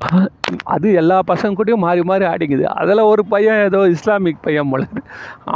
அது 0.75 0.87
எல்லா 1.00 1.16
பசங்க 1.30 1.56
கூடயும் 1.58 1.82
மாறி 1.84 2.00
மாறி 2.10 2.25
ஆடிக்குது. 2.30 2.64
அதில் 2.80 3.02
ஒரு 3.10 3.22
பையன் 3.32 3.60
ஏதோ 3.66 3.80
இஸ்லாமிக் 3.94 4.40
பையன் 4.46 4.70
போல 4.72 4.84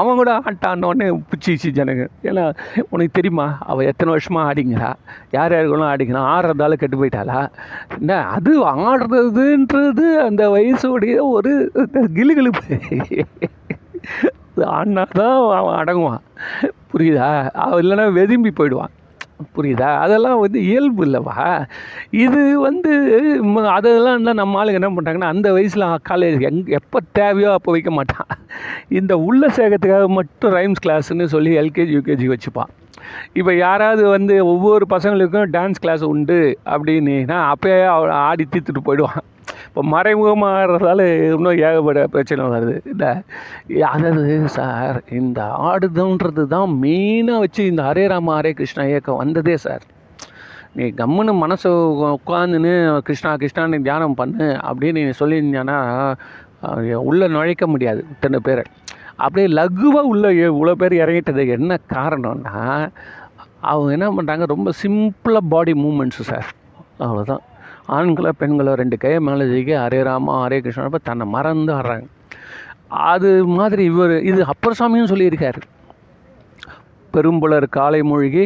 அவன் 0.01 0.19
கூட 0.21 0.33
ஆட்டானோடனே 0.49 1.07
பிச்சிச்சு 1.31 1.71
ஜனங்க. 1.79 2.05
ஏன்னா 2.29 2.45
உனக்கு 2.93 3.17
தெரியுமா? 3.19 3.47
அவள் 3.71 3.89
எத்தனை 3.91 4.13
வருஷமாக 4.15 4.49
ஆடிங்கிறா? 4.51 4.91
யார் 5.37 5.55
யாருக்கெல்லாம் 5.57 5.93
ஆடிக்கிறான் 5.95 6.31
ஆடுறதால 6.35 6.79
கெட்டு 6.83 6.99
போயிட்டாளா? 7.01 7.41
என்ன 7.99 8.21
அது 8.37 8.55
ஆடுறதுன்றது 8.75 10.07
அந்த 10.29 10.45
வயசுடைய 10.57 11.17
ஒரு 11.37 11.53
கிளுகிழுப்பு 12.19 12.79
ஆடினா 14.57 15.07
தான் 15.11 15.57
அவன் 15.57 15.75
அடங்குவான். 15.75 16.21
புரியுதா? 16.95 17.51
அவன் 17.51 17.85
இல்லைன்னா 17.85 18.19
வெதும்பி 18.19 18.51
போயிடுவான். 18.55 18.91
புரியுதா? 19.57 19.97
அதெல்லாம் 19.97 20.39
வந்து 20.39 20.63
இயல்பு 20.63 21.05
இல்லைவா 21.05 21.69
இது 22.11 22.61
வந்து 22.61 22.91
அதெல்லாம் 23.69 24.13
இருந்தால் 24.13 24.35
நம்ம 24.35 24.65
ஆளுங்க 24.65 24.73
என்ன 24.73 24.91
பண்ணுறாங்கன்னா 24.91 25.29
அந்த 25.29 25.53
வயசில் 25.53 25.83
காலேஜ் 25.83 26.41
எங் 26.41 26.67
எப்போ 26.67 27.01
தேவையோ 27.13 27.53
அப்போ 27.53 27.73
வைக்க 27.73 27.91
மாட்டான். 27.91 28.27
இந்த 28.89 29.19
உள்ள 29.19 29.47
சேகத்துக்காக 29.47 30.07
மட்டும் 30.07 30.53
ரைம்ஸ் 30.53 30.87
கிளாஸ்ன்னு 30.87 31.25
சொல்லி 31.25 31.59
எல்கேஜி 31.59 31.99
யூகேஜி 31.99 32.33
வச்சுப்பான். 32.33 32.69
இப்போ 33.33 33.55
யாராவது 33.55 34.09
வந்து 34.09 34.47
ஒவ்வொரு 34.47 34.87
பசங்களுக்கும் 34.91 35.47
டான்ஸ் 35.53 35.75
கிளாஸ் 35.81 36.05
உண்டு 36.05 36.59
அப்படின்னா 36.67 37.53
அப்போயே 37.53 37.87
அவ- 37.87 38.13
ஆடி 38.13 38.47
தீர்த்துட்டு 38.53 38.79
போயிடுவான். 38.83 39.23
இப்போ 39.75 39.83
மறைமுகமாகறதால 39.93 41.05
இன்னும் 41.37 41.61
ஏகப்பட்ட 41.69 42.03
பிரச்சனை 42.13 42.43
வருது. 42.53 42.75
இல்லை 42.91 43.09
அதாவது 43.93 44.35
சார்? 44.57 44.99
இந்த 45.21 45.41
ஆடுதன்றது 45.69 46.43
தான் 46.53 46.69
மெயினாக 46.83 47.41
வச்சு 47.45 47.63
இந்த 47.71 47.83
ஹரே 47.87 48.05
ராம 48.13 48.33
ஹரே 48.37 48.51
கிருஷ்ணா 48.59 48.83
இயக்கம் 48.91 49.19
வந்ததே 49.23 49.57
சார். 49.65 49.85
நீ 50.77 50.85
கம்முன்னு 51.01 51.33
மனசை 51.43 51.71
உட்காந்துன்னு 52.19 52.75
கிருஷ்ணா 53.09 53.31
கிருஷ்ணான்னு 53.43 53.81
தியானம் 53.87 54.17
பண்ணு 54.21 54.47
அப்படின்னு 54.69 55.03
நீ 55.09 55.15
சொல்லியிருந்தானா 55.23 55.79
உள்ளே 57.09 57.29
நுழைக்க 57.37 57.67
முடியாது 57.73 58.03
இத்தனை 58.15 58.41
பேரை. 58.49 58.65
அப்படியே 59.25 59.49
லகுவாக 59.61 60.13
உள்ள 60.13 60.31
இவ்வளோ 60.43 60.75
பேர் 60.83 60.97
இறங்கிட்டது 61.03 61.47
என்ன 61.57 61.79
காரணம்னா 61.97 62.55
அவங்க 63.73 63.91
என்ன 63.99 64.11
பண்ணுறாங்க 64.19 64.47
ரொம்ப 64.55 64.71
சிம்பிளாக 64.85 65.51
பாடி 65.55 65.75
மூமெண்ட்ஸு 65.85 66.29
சார். 66.31 66.49
அவ்வளோதான் 67.07 67.45
ஆண்களோ 67.89 68.31
பெண்களோ 68.41 68.75
ரெண்டு 68.81 68.97
கையை 68.99 69.19
மேலே 69.19 69.45
ஜெயிக்க 69.51 69.73
ஹரே 69.85 70.01
ராமா 70.03 70.35
ஹரே 70.43 70.59
கிருஷ்ணா 70.61 70.85
அப்ப 70.85 71.01
தன்னை 71.09 71.25
மறந்து 71.27 71.73
ஆடுறாங்க 71.75 72.07
அது 73.11 73.31
மாதிரி 73.59 73.85
இவர் 73.85 74.15
இது 74.31 74.41
அப்பர் 74.45 74.79
சாமியும் 74.81 75.11
சொல்லியிருக்காரு 75.13 75.63
பெரும்புலர் 77.15 77.67
காலை 77.79 78.01
மூழ்கி 78.03 78.45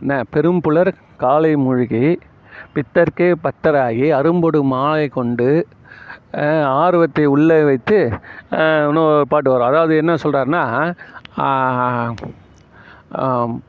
என்ன 0.00 0.22
பெரும்புலர் 0.34 0.92
காலை 1.16 1.52
மூழ்கி 1.56 2.04
பித்தர்க்கே 2.74 3.28
பத்தராகி 3.44 4.06
அரும்பொடு 4.18 4.60
மாலை 4.74 5.06
கொண்டு 5.08 5.48
ஆர்வத்தை 6.84 7.24
உள்ளே 7.34 7.58
வைத்து 7.64 7.98
இன்னொரு 8.88 9.26
பாட்டு 9.28 9.50
வரும். 9.50 9.68
அதாவது 9.68 9.96
என்ன 9.96 10.14
சொல்கிறாருன்னா 10.24 10.64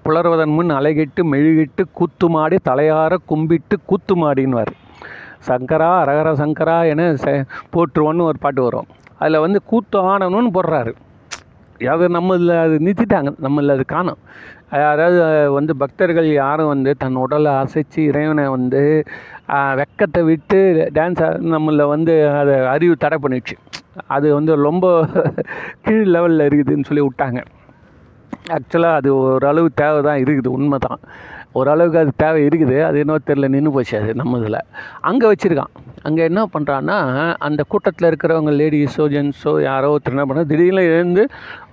புலர்வதன் 0.06 0.54
முன் 0.58 0.72
அலைகிட்டு 0.78 1.22
மெழுகிட்டு 1.32 1.84
கூத்துமாடி 2.00 2.58
தலையார 2.70 3.14
கும்பிட்டு 3.32 3.76
கூத்துமாடின்வார் 3.90 4.72
சங்கரா 5.48 5.90
அரகர 6.04 6.30
சங்கரா 6.44 6.78
என 6.92 7.02
செ 7.24 7.34
போற்றுவோன்னு 7.74 8.28
ஒரு 8.30 8.40
பாட்டு 8.46 8.62
வரும். 8.68 8.88
அதில் 9.22 9.44
வந்து 9.46 9.60
கூத்து 9.72 9.98
ஆனணும்னு 10.12 10.52
போடுறாரு. 10.58 10.94
அது 11.94 12.06
நம்மளில் 12.16 12.54
அது 12.64 12.76
நிறுத்திட்டாங்க 12.86 13.32
நம்மளில் 13.46 13.74
அது 13.76 13.84
காணும். 13.96 14.20
அதாவது 14.92 15.20
வந்து 15.58 15.74
பக்தர்கள் 15.82 16.28
யாரும் 16.44 16.72
வந்து 16.74 16.92
தன் 17.04 17.20
உடலை 17.24 17.52
அசைச்சு 17.62 18.00
இறைவனை 18.10 18.46
வந்து 18.56 18.82
வெக்கத்தை 19.80 20.22
விட்டு 20.30 20.60
டான்ஸ் 20.98 21.22
நம்மள 21.54 21.86
வந்து 21.96 22.16
அதை 22.40 22.56
அறிவு 22.74 22.96
தடை 23.04 23.20
பண்ணிடுச்சு. 23.26 23.56
அது 24.16 24.28
வந்து 24.38 24.56
ரொம்ப 24.68 24.86
கீழ் 25.86 26.12
லெவலில் 26.16 26.46
இருக்குதுன்னு 26.48 26.90
சொல்லி 26.90 27.06
விட்டாங்க. 27.06 27.42
ஆக்சுவலாக 28.56 29.00
அது 29.00 29.10
ஓரளவு 29.16 29.70
தேவை 29.82 30.00
தான் 30.10 30.22
இருக்குது 30.24 30.50
உண்மை 30.58 30.78
தான் 30.88 31.00
ஓரளவுக்கு 31.60 32.00
அது 32.02 32.12
தேவை 32.24 32.42
இருக்குது 32.48 32.76
அது 32.88 32.98
என்ன 33.04 33.18
தெரில 33.28 33.48
நின்று 33.54 33.72
போச்சு 33.76 33.96
அது 34.00 34.12
நம்ம 34.16 34.40
இதில். 34.42 34.58
அங்கே 35.10 35.26
வச்சுருக்கான். 35.32 35.72
அங்கே 36.08 36.22
என்ன 36.30 36.42
பண்ணுறான்னா 36.54 36.98
அந்த 37.48 37.62
கூட்டத்தில் 37.72 38.08
இருக்கிறவங்க 38.10 38.52
லேடிஸோ 38.60 39.06
ஜென்ஸோ 39.14 39.54
யாரோ 39.62 39.88
ஒருத்தர் 39.94 40.16
என்ன 40.16 40.26
பண்ண 40.26 40.44
திடீர்னு 40.44 40.84
எழுந்து 40.92 41.24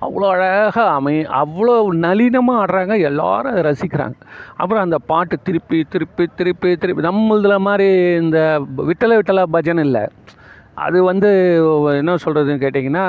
அவ்வளோ 0.06 0.28
அழகாக 0.35 0.87
அமை 0.99 1.14
அவ்வளோ 1.42 1.75
நளினமாக 2.04 2.62
ஆடுறாங்க 2.62 2.97
எல்லோரும் 3.09 3.52
அதை 3.52 3.62
ரசிக்கிறாங்க. 3.71 4.16
அப்புறம் 4.56 4.85
அந்த 4.87 4.99
பாட்டு 5.11 5.37
திருப்பி 5.49 5.80
திருப்பி 5.94 6.26
திருப்பி 6.40 6.76
திருப்பி 6.85 7.09
நம்ம 7.09 7.38
இதில் 7.38 7.64
மாதிரி 7.68 7.90
இந்த 8.23 8.38
விட்டலை 8.90 9.16
விட்டலா 9.21 9.47
பஜனை 9.56 9.85
இல்லை. 9.85 10.04
அது 10.85 10.99
வந்து 11.09 11.28
என்ன 12.00 12.12
சொல்கிறதுன்னு 12.25 12.62
கேட்டிங்கன்னா 12.62 13.04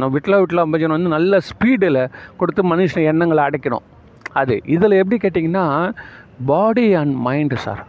நம்ம 0.00 0.10
விட்லா 0.16 0.36
விட்லா 0.42 0.62
அம்பஜன் 0.66 0.94
வந்து 0.96 1.14
நல்ல 1.16 1.38
ஸ்பீடில் 1.48 1.98
கொடுத்து 2.40 2.62
மனுஷன் 2.72 3.08
எண்ணங்களை 3.10 3.42
அடைக்கணும். 3.48 3.84
அது. 4.40 4.54
இதில் 4.74 5.00
எப்படி 5.00 5.18
கேட்டிங்கன்னா 5.24 5.64
பாடி 6.50 6.86
அண்ட் 7.00 7.14
மைண்டு 7.26 7.58
சார் 7.64 7.82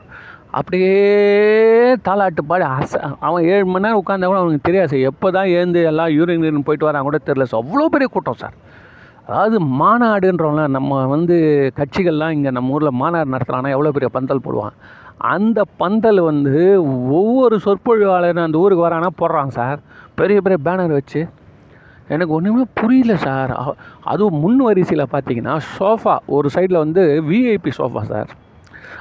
அப்படியே 0.60 0.92
தாளாட்டு 2.08 2.42
பாடி. 2.50 2.66
அச 2.80 2.94
அவன் 3.28 3.46
ஏழு 3.54 3.66
மணி 3.72 3.86
நேரம் 3.86 4.02
உட்காந்தா 4.02 4.28
கூட 4.32 4.42
அவனுக்கு 4.42 4.68
தெரியாது 4.68 4.92
சார் 4.92 5.08
எப்போ 5.12 5.30
தான் 5.38 5.50
ஏந்து 5.60 5.82
எல்லாம் 5.92 6.12
யூரின் 6.18 6.68
போயிட்டு 6.68 6.90
வராங்க 6.90 7.08
கூட 7.10 7.20
தெரில 7.30 7.48
சார் 7.52 7.64
அவ்வளோ 7.64 7.88
பெரிய 7.96 8.10
கூட்டம் 8.16 8.42
சார் 8.44 8.58
அதாவது 9.28 9.58
மாநாடுன்றவங்கள 9.82 10.66
நம்ம 10.78 10.98
வந்து 11.14 11.36
கட்சிகள்லாம் 11.80 12.34
இங்கே 12.38 12.52
நம்ம 12.58 12.74
ஊரில் 12.76 12.98
மாநாடு 13.02 13.34
நடத்துகிறாங்கன்னா 13.34 13.76
எவ்வளோ 13.76 13.94
பெரிய 13.96 14.10
பந்தல் 14.18 14.46
போடுவான். 14.48 14.76
அந்த 15.18 15.66
பந்தல் 15.78 16.20
வந்து 16.20 16.84
ஒவ்வொரு 17.10 17.60
சொற்பொழிவாளரும் 17.66 18.44
அந்த 18.44 18.58
ஊருக்கு 18.58 18.90
வரானா 18.90 19.08
போடுறாங்க 19.22 19.48
சார். 19.48 19.80
பெரிய 20.16 20.42
பெரிய 20.42 20.60
பேனர் 20.64 20.92
வச்சு. 20.92 21.28
எனக்கு 22.08 22.34
ஒன்றுமே 22.34 22.64
புரியல 22.74 23.16
சார். 23.16 23.52
அதுவும் 24.04 24.40
முன் 24.40 24.58
வரிசையில் 24.58 25.12
பார்த்தீங்கன்னா 25.12 25.60
சோஃபா 25.80 26.18
ஒரு 26.28 26.50
சைடில் 26.54 26.78
வந்து 26.78 27.24
விஐபி 27.30 27.72
சோஃபா 27.78 28.02
சார். 28.02 28.30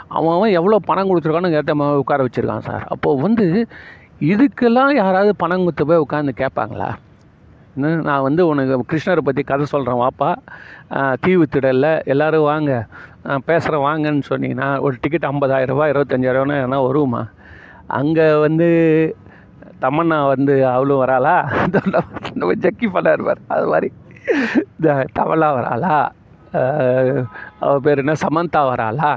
அவன் 0.09 0.35
அவன் 0.35 0.50
எவ்வளோ 0.50 0.78
பணம் 0.85 1.11
கொடுத்துருக்கான்னு 1.11 1.59
ஏற்ற 1.61 1.75
மாதிரி 1.75 1.99
உட்கார 1.99 2.25
வச்சுருக்கான் 2.25 2.66
சார். 2.71 2.85
அப்போது 2.88 3.23
வந்து 3.23 3.68
இதுக்கெல்லாம் 4.21 4.94
யாராவது 4.94 5.37
பணம் 5.37 5.59
கொடுத்து 5.59 5.87
போய் 5.87 6.04
உட்காந்து 6.04 6.33
கேட்பாங்களா? 6.42 6.90
நான் 7.76 8.23
வந்து 8.23 8.43
உனக்கு 8.47 8.75
கிருஷ்ணரை 8.90 9.23
பற்றி 9.25 9.43
கதை 9.43 9.64
சொல்கிறேன் 9.66 10.02
வாப்பா. 10.02 10.31
தீவு 11.21 11.47
திடலில் 11.54 12.04
எல்லோரும் 12.04 12.49
வாங்க. 12.52 12.73
பேசுகிறேன் 13.45 13.85
வாங்கன்னு 13.87 14.23
சொன்னீங்கன்னா 14.28 14.69
ஒரு 14.81 14.97
டிக்கெட் 15.00 15.28
ஐம்பதாயிரரூபா 15.31 15.87
இருபத்தஞ்சாயிரரூபான்னு 15.93 16.59
ஏன்னா 16.66 16.78
வருமா? 16.87 17.23
அங்கே 17.87 18.26
வந்து 18.47 18.69
தமன்னா 19.81 20.19
வந்து 20.26 20.54
அவளும் 20.66 21.02
வராளா? 21.04 21.37
நம்ம 22.35 22.52
ஜக்கி 22.64 22.88
பண்ண 22.93 23.12
இருப்பார் 23.12 23.43
அது 23.49 23.66
மாதிரி. 23.66 23.90
இந்த 24.76 25.07
தவளா 25.19 25.49
வராளா? 25.59 25.97
அவள் 27.59 27.85
பேர் 27.87 28.02
என்ன? 28.04 28.14
சமந்தா 28.26 28.61
வராளா? 28.71 29.11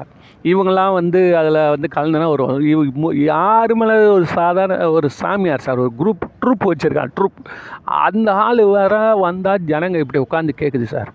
இவங்கெல்லாம் 0.43 0.93
வந்து 0.93 1.37
அதில் 1.37 1.69
வந்து 1.69 1.87
கலந்துனா 1.95 2.27
ஒரு 2.27 2.69
இவ 2.69 2.85
மு- 2.85 3.15
யாரு 3.15 3.75
மேலே 3.75 4.05
ஒரு 4.05 4.25
சாதாரண 4.25 4.91
ஒரு 4.91 5.09
சாமியார் 5.09 5.59
சார் 5.59 5.77
ஒரு 5.77 5.91
குரூப் 5.99 6.45
ட்ரூப் 6.45 6.65
வச்சுருக்கான் 6.65 7.11
ட்ரூப். 7.19 7.45
அந்த 7.83 8.33
ஆள் 8.33 8.65
வர 8.65 9.15
வந்தால் 9.15 9.57
ஜனங்க 9.67 9.99
இப்படி 9.99 10.25
உட்காந்து 10.29 10.49
கேட்குது 10.59 10.83
சார். 10.83 11.13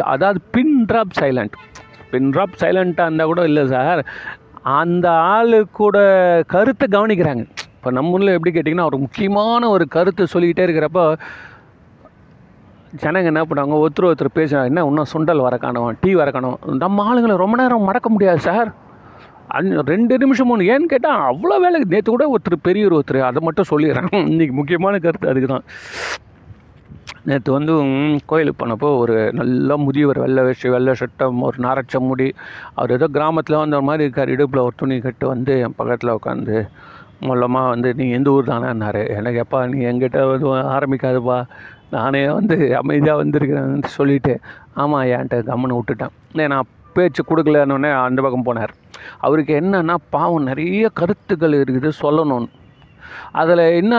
அதாவது 0.00 0.40
pin 0.50 0.84
drop 0.88 1.10
silent. 1.20 1.52
Pin 2.10 2.30
drop 2.30 2.60
சைலண்ட்டாக 2.60 3.00
இருந்தால் 3.00 3.26
கூட 3.26 3.44
இல்லை 3.44 3.66
சார். 3.66 4.06
அந்த 4.62 5.10
ஆளு 5.10 5.66
கூட 5.72 5.98
கருத்தை 6.46 7.00
கவனிக்கிறாங்க. 7.00 7.46
இப்போ 7.76 7.90
நம்ம 7.90 8.10
ஊரில் 8.10 8.26
எப்படி 8.26 8.60
கேட்டிங்கன்னா 8.60 8.84
ஒரு 8.84 8.98
முக்கியமான 8.98 9.68
ஒரு 9.68 9.88
கருத்தை 9.88 10.26
சொல்லிக்கிட்டே 10.26 10.72
இருக்கிறப்போ 10.72 11.18
ஜனங்க 13.02 13.30
என்ன 13.32 13.42
பண்ணுவாங்க? 13.42 13.76
ஒருத்தர் 13.82 14.08
ஒருத்தர் 14.10 14.36
பேசுகிறாங்க 14.38 14.64
என்ன 14.64 14.84
இன்னும் 14.84 15.10
சுண்டல் 15.12 15.44
வர 15.46 15.56
காணும் 15.56 15.96
டீ 16.00 16.14
வர 16.14 16.30
காணும்? 16.30 16.58
நம்ம 16.78 17.04
ஆளுங்களை 17.08 17.36
ரொம்ப 17.36 17.56
நேரம் 17.56 17.88
மறக்க 17.88 18.08
முடியாது 18.08 18.40
சார். 18.40 18.70
அஞ்சு 19.48 19.80
ரெண்டு 19.82 20.18
நிமிஷம் 20.18 20.46
மூணு 20.46 20.62
ஏன்னு 20.64 20.92
கேட்டால் 20.92 21.22
அவ்வளோ 21.30 21.56
வேலை. 21.60 21.80
நேற்று 21.88 22.10
கூட 22.10 22.26
ஒருத்தர் 22.28 22.56
பெரியவர் 22.62 22.96
ஒருத்தர் 22.98 23.20
அதை 23.20 23.42
மட்டும் 23.42 23.70
சொல்லிடுறேன். 23.70 24.08
இன்றைக்கி 24.32 24.50
முக்கியமான 24.50 24.98
கருத்து 24.98 25.28
அதுக்கு 25.28 25.48
தான் 25.48 25.66
நேற்று 27.24 27.52
வந்து 27.52 27.72
கோயிலுக்கு 28.26 28.58
போனப்போ 28.62 28.88
ஒரு 28.98 29.14
நல்ல 29.32 29.76
முதியவர் 29.76 30.18
வெள்ளை 30.18 30.42
வேஷ்டி 30.44 30.68
வெள்ளை 30.68 30.94
சட்டம் 30.94 31.42
ஒரு 31.42 31.56
நாரச்ச 31.62 31.98
முடி. 31.98 32.28
அவர் 32.74 32.90
ஏதோ 32.90 33.06
கிராமத்தில் 33.12 33.56
வந்த 33.56 33.80
மாதிரி 33.80 34.02
இருக்கார். 34.02 34.28
இடுப்பில் 34.28 34.60
ஒரு 34.60 34.74
துணி 34.76 35.00
கட்டு 35.00 35.26
வந்து 35.26 35.60
என் 35.60 35.76
பக்கத்தில் 35.76 36.16
உட்காந்து 36.18 36.56
மூலமாக 37.28 37.72
வந்து 37.72 37.90
நீ 37.98 38.06
எந்த 38.18 38.28
ஊர் 38.36 38.50
தானான்னாரு. 38.52 39.02
எனக்கு 39.18 39.38
எப்பா 39.44 39.60
நீ 39.72 39.78
என்கிட்ட 39.90 40.18
எதுவும் 40.36 40.72
ஆரம்பிக்காதுப்பா. 40.76 41.38
நானே 41.94 42.22
வந்து 42.38 42.56
அமைதியாக 42.80 43.20
வந்திருக்கிறேன்னு 43.22 43.94
சொல்லிவிட்டு 43.98 44.34
ஆமாம் 44.82 45.06
ஏன்ட்ட 45.16 45.38
கம்முன்னு 45.50 45.78
விட்டுட்டேன். 45.78 46.14
இல்லை 46.32 46.46
நான் 46.54 46.70
பேச்சு 46.96 47.22
கொடுக்கலன்னொடனே 47.28 47.90
அந்த 48.06 48.22
பக்கம் 48.24 48.48
போனார். 48.48 48.74
அவருக்கு 49.26 49.52
என்னென்னா 49.60 49.94
பாவம் 50.16 50.48
நிறைய 50.50 50.90
கருத்துக்கள் 51.00 51.56
இருக்குது 51.62 51.90
சொல்லணும்னு. 52.02 52.50
அதில் 53.40 53.64
என்ன 53.80 53.94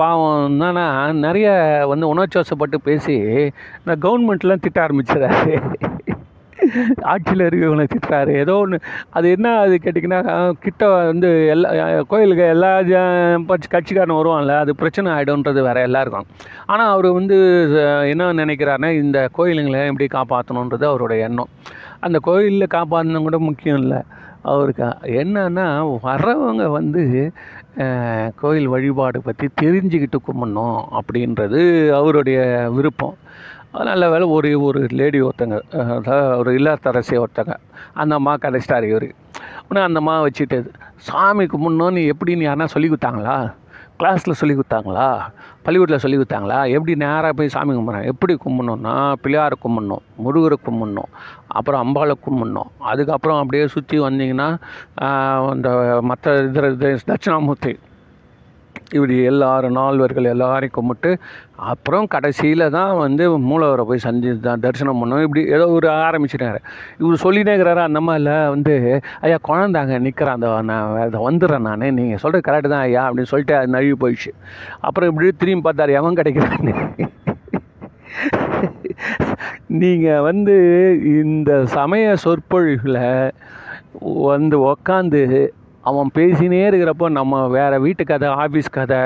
பாவம் 0.00 0.38
என்னன்னா 0.48 0.86
நிறைய 1.26 1.48
வந்து 1.92 2.06
உணர்ச்சி 2.12 2.36
வசப்பட்டு 2.40 2.78
பேசி 2.88 3.16
இந்த 3.80 3.94
கவர்மெண்ட்லாம் 4.04 4.64
திட்ட 4.64 4.78
ஆரம்பிச்சிடாரு 4.86 5.54
ஆட்சியில் 7.02 7.46
இருக்கிறவங்களை 7.46 7.86
திட்டுறாரு. 7.94 8.32
ஏதோ 8.32 8.54
ஒன்று 8.54 8.80
அது 9.10 9.30
என்ன 9.30 9.58
அது 9.58 9.78
கேட்டிங்கன்னா 9.82 10.50
கிட்ட 10.50 10.88
வந்து 10.88 11.46
எல்லா 11.46 12.02
கோயிலுக்கு 12.02 12.44
எல்லா 12.44 12.78
ஜ- 12.78 13.44
கட்சிக்காரன் 13.70 14.16
வருவான்ல 14.16 14.58
அது 14.58 14.76
பிரச்சனை 14.76 15.12
ஆகிடும்ன்றது 15.12 15.62
வேறு 15.62 15.80
எல்லாருக்கும். 15.80 16.24
ஆனால் 16.66 16.92
அவர் 16.92 17.06
வந்து 17.06 17.36
என்ன 18.08 18.32
நினைக்கிறாருன்னா 18.32 18.90
இந்த 18.90 19.28
கோயிலுங்களை 19.38 19.86
எப்படி 19.86 20.06
காப்பாற்றணுன்றது 20.06 20.84
அவருடைய 20.84 21.24
எண்ணம். 21.24 21.48
அந்த 22.00 22.18
கோயிலில் 22.22 22.66
காப்பாற்றணும் 22.74 23.18
கூட 23.18 23.38
முக்கியம் 23.38 23.78
இல்லை. 23.78 23.98
அவருக்கு 24.42 24.84
என்னன்னா 25.02 25.98
வர்றவங்க 26.02 26.66
வந்து 26.66 27.32
கோயில் 28.36 28.68
வழிபாடு 28.68 29.22
பற்றி 29.22 29.48
தெரிஞ்சுக்கிட்டு 29.62 30.16
கும்பிடணும் 30.18 30.84
அப்படின்றது 30.98 31.90
அவருடைய 31.90 32.68
விருப்பம். 32.72 33.14
நல்ல 33.74 34.04
வேலை 34.10 34.26
ஒரு 34.36 34.50
ஒரு 34.66 34.80
லேடி 34.98 35.18
ஒருத்தங்க 35.26 35.56
அதாவது 35.96 36.36
ஒரு 36.40 36.50
இல்லத்தரசி 36.58 37.16
ஒருத்தங்க 37.22 37.54
அந்த 38.00 38.12
அம்மா 38.18 38.32
கடைசிட்டார் 38.44 38.86
இவர் 38.90 39.08
உடனே 39.68 39.82
அந்த 39.88 39.98
அம்மா 40.02 40.14
வச்சுட்டு 40.26 40.58
சாமி 41.08 41.44
கும்பிட்ணுன்னு 41.52 42.02
எப்படி 42.12 42.36
நீ 42.40 42.44
யாருன்னா 42.46 42.68
சொல்லி 42.74 42.88
கொடுத்தாங்களா? 42.90 43.34
கிளாஸில் 44.00 44.38
சொல்லி 44.40 44.54
கொடுத்தாங்களா? 44.56 45.06
பள்ளிக்கூடத்தில் 45.64 46.02
சொல்லி 46.04 46.18
கொடுத்தாங்களா? 46.18 46.58
எப்படி 46.76 46.92
நேராக 47.04 47.32
போய் 47.38 47.52
சாமி 47.54 47.72
கும்பிட்றேன்? 47.76 48.06
எப்படி 48.12 48.34
கும்பிடணும்னா 48.44 48.94
பிள்ளையாரை 49.22 49.56
கும்பிட்ணும் 49.64 50.04
முருகரை 50.24 50.58
கும்பிட்ணும் 50.66 51.10
அப்புறம் 51.58 51.82
அம்பாளை 51.84 52.14
கும்பிட்ணும். 52.26 52.70
அதுக்கப்புறம் 52.90 53.40
அப்படியே 53.42 53.66
சுற்றி 53.74 53.98
வந்தீங்கன்னா 54.06 54.48
அந்த 55.52 55.68
மற்ற 56.10 56.36
இது 56.48 56.92
தட்சிணாமூர்த்தி 57.10 57.74
இப்படி 58.96 59.14
எல்லாரும் 59.30 59.74
நால்வர்கள் 59.78 60.28
எல்லாரையும் 60.32 60.74
கும்பிட்டு 60.76 61.10
அப்புறம் 61.70 62.06
கடைசியில் 62.14 62.64
தான் 62.76 62.92
வந்து 62.96 63.24
மூலவரை 63.48 63.84
போய் 63.88 64.04
சந்தி 64.04 64.30
தான் 64.46 64.62
தரிசனம் 64.64 65.00
பண்ணோம் 65.00 65.24
இப்படி 65.26 65.42
ஏதோ 65.56 65.66
ஒரு 65.76 65.88
ஆரம்பிச்சிட்டாரு. 66.06 66.60
இவர் 67.00 67.22
சொல்லினே 67.24 67.54
இருக்கிறாரு 67.54 67.82
அந்த 67.88 68.00
மாதிரில 68.06 68.32
வந்து 68.54 68.74
ஐயா 69.26 69.38
குழந்தாங்க 69.48 69.98
நிற்கிறேன் 70.06 70.36
அந்த 70.38 70.50
நான் 70.70 70.96
அதை 71.04 71.20
வந்துடுறேன் 71.28 71.66
நான். 71.68 71.86
நீங்கள் 71.98 72.22
சொல்கிறது 72.24 72.46
கரெக்டு 72.48 72.72
தான் 72.74 72.84
ஐயா 72.88 73.04
அப்படின்னு 73.08 73.32
சொல்லிட்டு 73.32 73.56
அது 73.58 73.74
நழுவி 73.76 73.96
போயிடுச்சு. 74.04 74.32
அப்புறம் 74.86 75.10
இப்படி 75.10 75.30
திரும்பி 75.42 75.66
பார்த்தாரு 75.68 75.98
எவன் 76.00 76.18
கிடைக்கிறான்னு? 76.20 76.74
நீங்கள் 79.82 80.24
வந்து 80.28 80.56
இந்த 81.22 81.50
சமய 81.76 82.16
சொற்பொழிவில் 82.24 83.02
வந்து 84.30 84.56
உக்காந்து 84.70 85.22
அவன் 85.88 86.10
பேசினே 86.14 86.60
இருக்கிறப்போ 86.68 87.10
நம்ம 87.10 87.46
வேறு 87.48 87.80
வீட்டு 87.80 88.04
கதை 88.04 88.28
ஆஃபீஸ் 88.28 88.70
கதை 88.70 89.00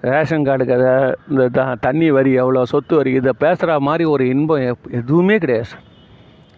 ரேஷன் 0.00 0.44
கார்டு 0.44 0.64
கதை 0.66 1.14
இந்த 1.30 1.48
த- 1.48 1.76
தண்ணி 1.80 2.10
வரி 2.10 2.32
எவ்வளோ 2.32 2.64
சொத்து 2.64 2.96
வரி 2.96 3.10
இதை 3.12 3.32
பேசுகிற 3.38 3.80
மாதிரி 3.80 4.04
ஒரு 4.04 4.28
இன்பம் 4.28 4.60
எப்- 4.60 4.90
எதுவுமே 4.90 5.38
கிடையாது 5.38 5.66
சார். 5.66 5.84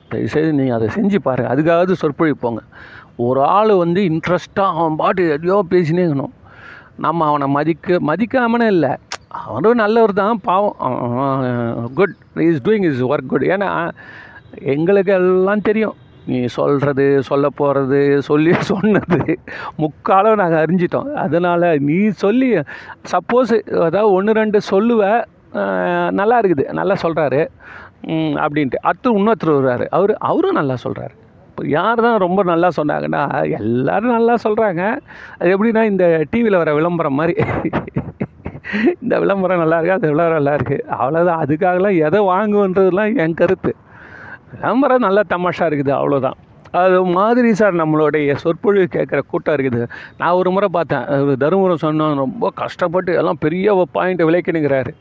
தயவுசெய்து 0.08 0.52
நீங்கள் 0.52 0.76
அதை 0.76 0.88
செஞ்சு 0.88 1.18
பாருங்கள் 1.18 1.52
அதுக்காவது 1.54 1.94
சொற்பொழிப்போங்க 2.02 2.62
ஒரு 3.16 3.42
ஆள் 3.42 3.72
வந்து 3.74 4.00
இன்ட்ரெஸ்ட்டாக 4.02 4.74
அவன் 4.74 4.96
பாட்டு 4.96 5.30
எதையோ 5.30 5.64
பேசினே 5.70 6.02
இருக்கணும். 6.08 6.34
நம்ம 6.96 7.26
அவனை 7.26 7.46
மதிக்க 7.46 7.98
மதிக்காமனே 8.06 8.66
இல்லை. 8.66 8.90
அவனும் 9.28 9.72
நல்லவர் 9.72 10.12
தான் 10.12 10.40
பாவம். 10.40 10.76
Good 11.94 12.14
is 12.34 12.62
doing 12.62 12.90
is 12.90 13.02
work 13.02 13.26
good 13.26 13.44
ஏன்னா 13.44 13.90
எங்களுக்கு 14.62 15.12
எல்லாம் 15.12 15.60
தெரியும். 15.60 15.94
நீ 16.32 16.38
சொல்கிறது 16.56 17.04
சொல்ல 17.28 17.46
போகிறது 17.60 17.98
சொல்லி 18.28 18.52
சொன்னது 18.72 19.20
முக்காலும் 19.82 20.40
நாங்கள் 20.40 20.62
அறிஞ்சிட்டோம். 20.64 21.08
அதனால் 21.24 21.66
நீ 21.88 21.98
சொல்லி 22.24 22.48
சப்போஸ் 23.12 23.54
அதாவது 23.86 24.08
ஒன்று 24.16 24.38
ரெண்டு 24.40 24.60
சொல்லுவ 24.72 25.02
நல்லா 26.20 26.36
இருக்குது 26.42 26.64
நல்லா 26.80 26.94
சொல்கிறாரு 27.04 27.40
அப்படின்ட்டு. 28.44 28.78
அடுத்து 28.88 29.14
இன்னொருத்தர் 29.18 29.56
வருவார். 29.56 29.86
அவர் 29.98 30.12
அவரும் 30.30 30.58
நல்லா 30.60 30.76
சொல்கிறாரு 30.84 31.14
இப்போ 31.50 31.62
யார் 31.76 32.04
தான் 32.06 32.18
ரொம்ப 32.24 32.40
நல்லா 32.50 32.68
சொன்னாங்கன்னா 32.78 33.22
எல்லோரும் 33.60 34.16
நல்லா 34.16 34.34
சொல்கிறாங்க 34.44 34.82
அது 35.38 35.48
எப்படின்னா 35.54 35.82
இந்த 35.92 36.04
டிவியில் 36.32 36.60
வர 36.62 36.72
விளம்பரம் 36.78 37.18
மாதிரி. 37.20 37.34
இந்த 39.02 39.14
விளம்பரம் 39.22 39.62
நல்லா 39.62 39.76
இருக்கு? 39.78 39.98
அந்த 39.98 40.08
விளம்பரம் 40.12 40.38
நல்லா 40.38 40.54
இருக்குது 40.58 40.84
அவ்வளோதான் 40.98 41.40
அதுக்காகலாம் 41.42 41.98
எதை 42.06 42.20
வாங்குன்றதுலாம் 42.32 43.18
என் 43.24 43.38
கருத்து. 43.42 43.72
விளம்பரம் 44.52 45.06
நல்லா 45.06 45.24
தமாஷா 45.34 45.66
இருக்குது 45.70 45.94
அவ்வளோதான் 46.00 46.38
அது 46.80 46.96
மாதிரி 47.16 47.50
சார் 47.58 47.78
நம்மளுடைய 47.80 48.34
சொற்பொழிவு 48.42 48.86
கேட்குற 48.94 49.20
கூட்டம் 49.30 49.54
இருக்குது. 49.56 49.84
நான் 50.20 50.38
ஒரு 50.40 50.50
முறை 50.54 50.68
பார்த்தேன் 50.74 51.04
அது 51.14 51.34
தருமபுரம் 51.44 51.84
சொன்னோம் 51.84 52.20
ரொம்ப 52.22 52.50
கஷ்டப்பட்டு 52.62 53.12
எல்லாம் 53.20 53.40
பெரிய 53.44 53.86
பாயிண்ட் 53.96 54.26
விளைக்கணுங்கிறாரு 54.28 54.92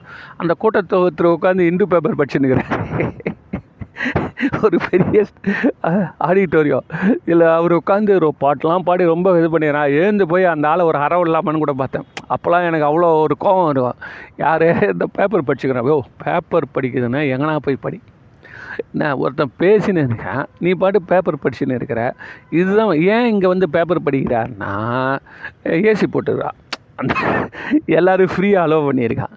அந்த 0.41 0.53
கூட்டத்தை 0.61 0.99
ஒருத்தர் 1.03 1.33
உட்காந்து 1.35 1.69
இந்து 1.71 1.87
பேப்பர் 1.93 2.19
படிச்சுன்னுக்கிறாரு 2.21 2.77
ஒரு 4.65 4.77
பெரிய 4.87 5.19
ஆடிட்டோரியம் 6.27 6.87
இல்லை 7.31 7.45
அவர் 7.59 7.73
உட்காந்து 7.79 8.17
ஒரு 8.19 8.27
பாட்டெலாம் 8.43 8.85
பாடி 8.89 9.03
ரொம்ப 9.13 9.37
இது 9.39 9.47
பண்ணி 9.53 9.69
நான் 9.77 9.95
எழுந்து 10.01 10.25
போய் 10.31 10.51
அந்த 10.51 10.67
ஆளை 10.71 10.83
ஒரு 10.89 10.99
அறவு 11.05 11.25
இல்லாமன்னு 11.27 11.63
கூட 11.63 11.73
பார்த்தேன். 11.81 12.05
அப்போல்லாம் 12.35 12.67
எனக்கு 12.69 12.87
அவ்வளோ 12.89 13.09
ஒரு 13.23 13.37
கோபம் 13.45 13.67
வரும் 13.69 13.97
யார் 14.43 14.67
இந்த 14.93 15.07
பேப்பர் 15.17 15.47
படிச்சுக்கிறேன். 15.47 15.89
ஓ 15.95 16.03
பேப்பர் 16.25 16.73
படிக்குதுன்னா 16.77 17.23
எங்கன்னா 17.33 17.55
போய் 17.67 17.83
படி. 17.87 17.99
நான் 18.91 19.19
ஒருத்தன் 19.23 19.53
பேசின்னு 19.59 20.03
இருக்கேன் 20.07 20.43
நீ 20.59 20.71
பாட்டு 20.71 21.01
பேப்பர் 21.11 21.41
படிச்சுன்னு 21.43 21.77
இருக்கிற 21.79 22.01
இதுதான் 22.49 22.93
ஏன் 23.15 23.27
இங்கே 23.33 23.47
வந்து 23.47 23.69
பேப்பர் 23.69 24.05
படிக்கிறாருன்னா 24.07 24.71
ஏசி 25.89 26.07
போட்டுக்கிறான் 26.13 26.57
அந்த 27.01 27.13
எல்லோரும் 27.97 28.33
ஃப்ரீயாக 28.33 28.65
அலோவ் 28.65 28.87
பண்ணியிருக்கான். 28.87 29.33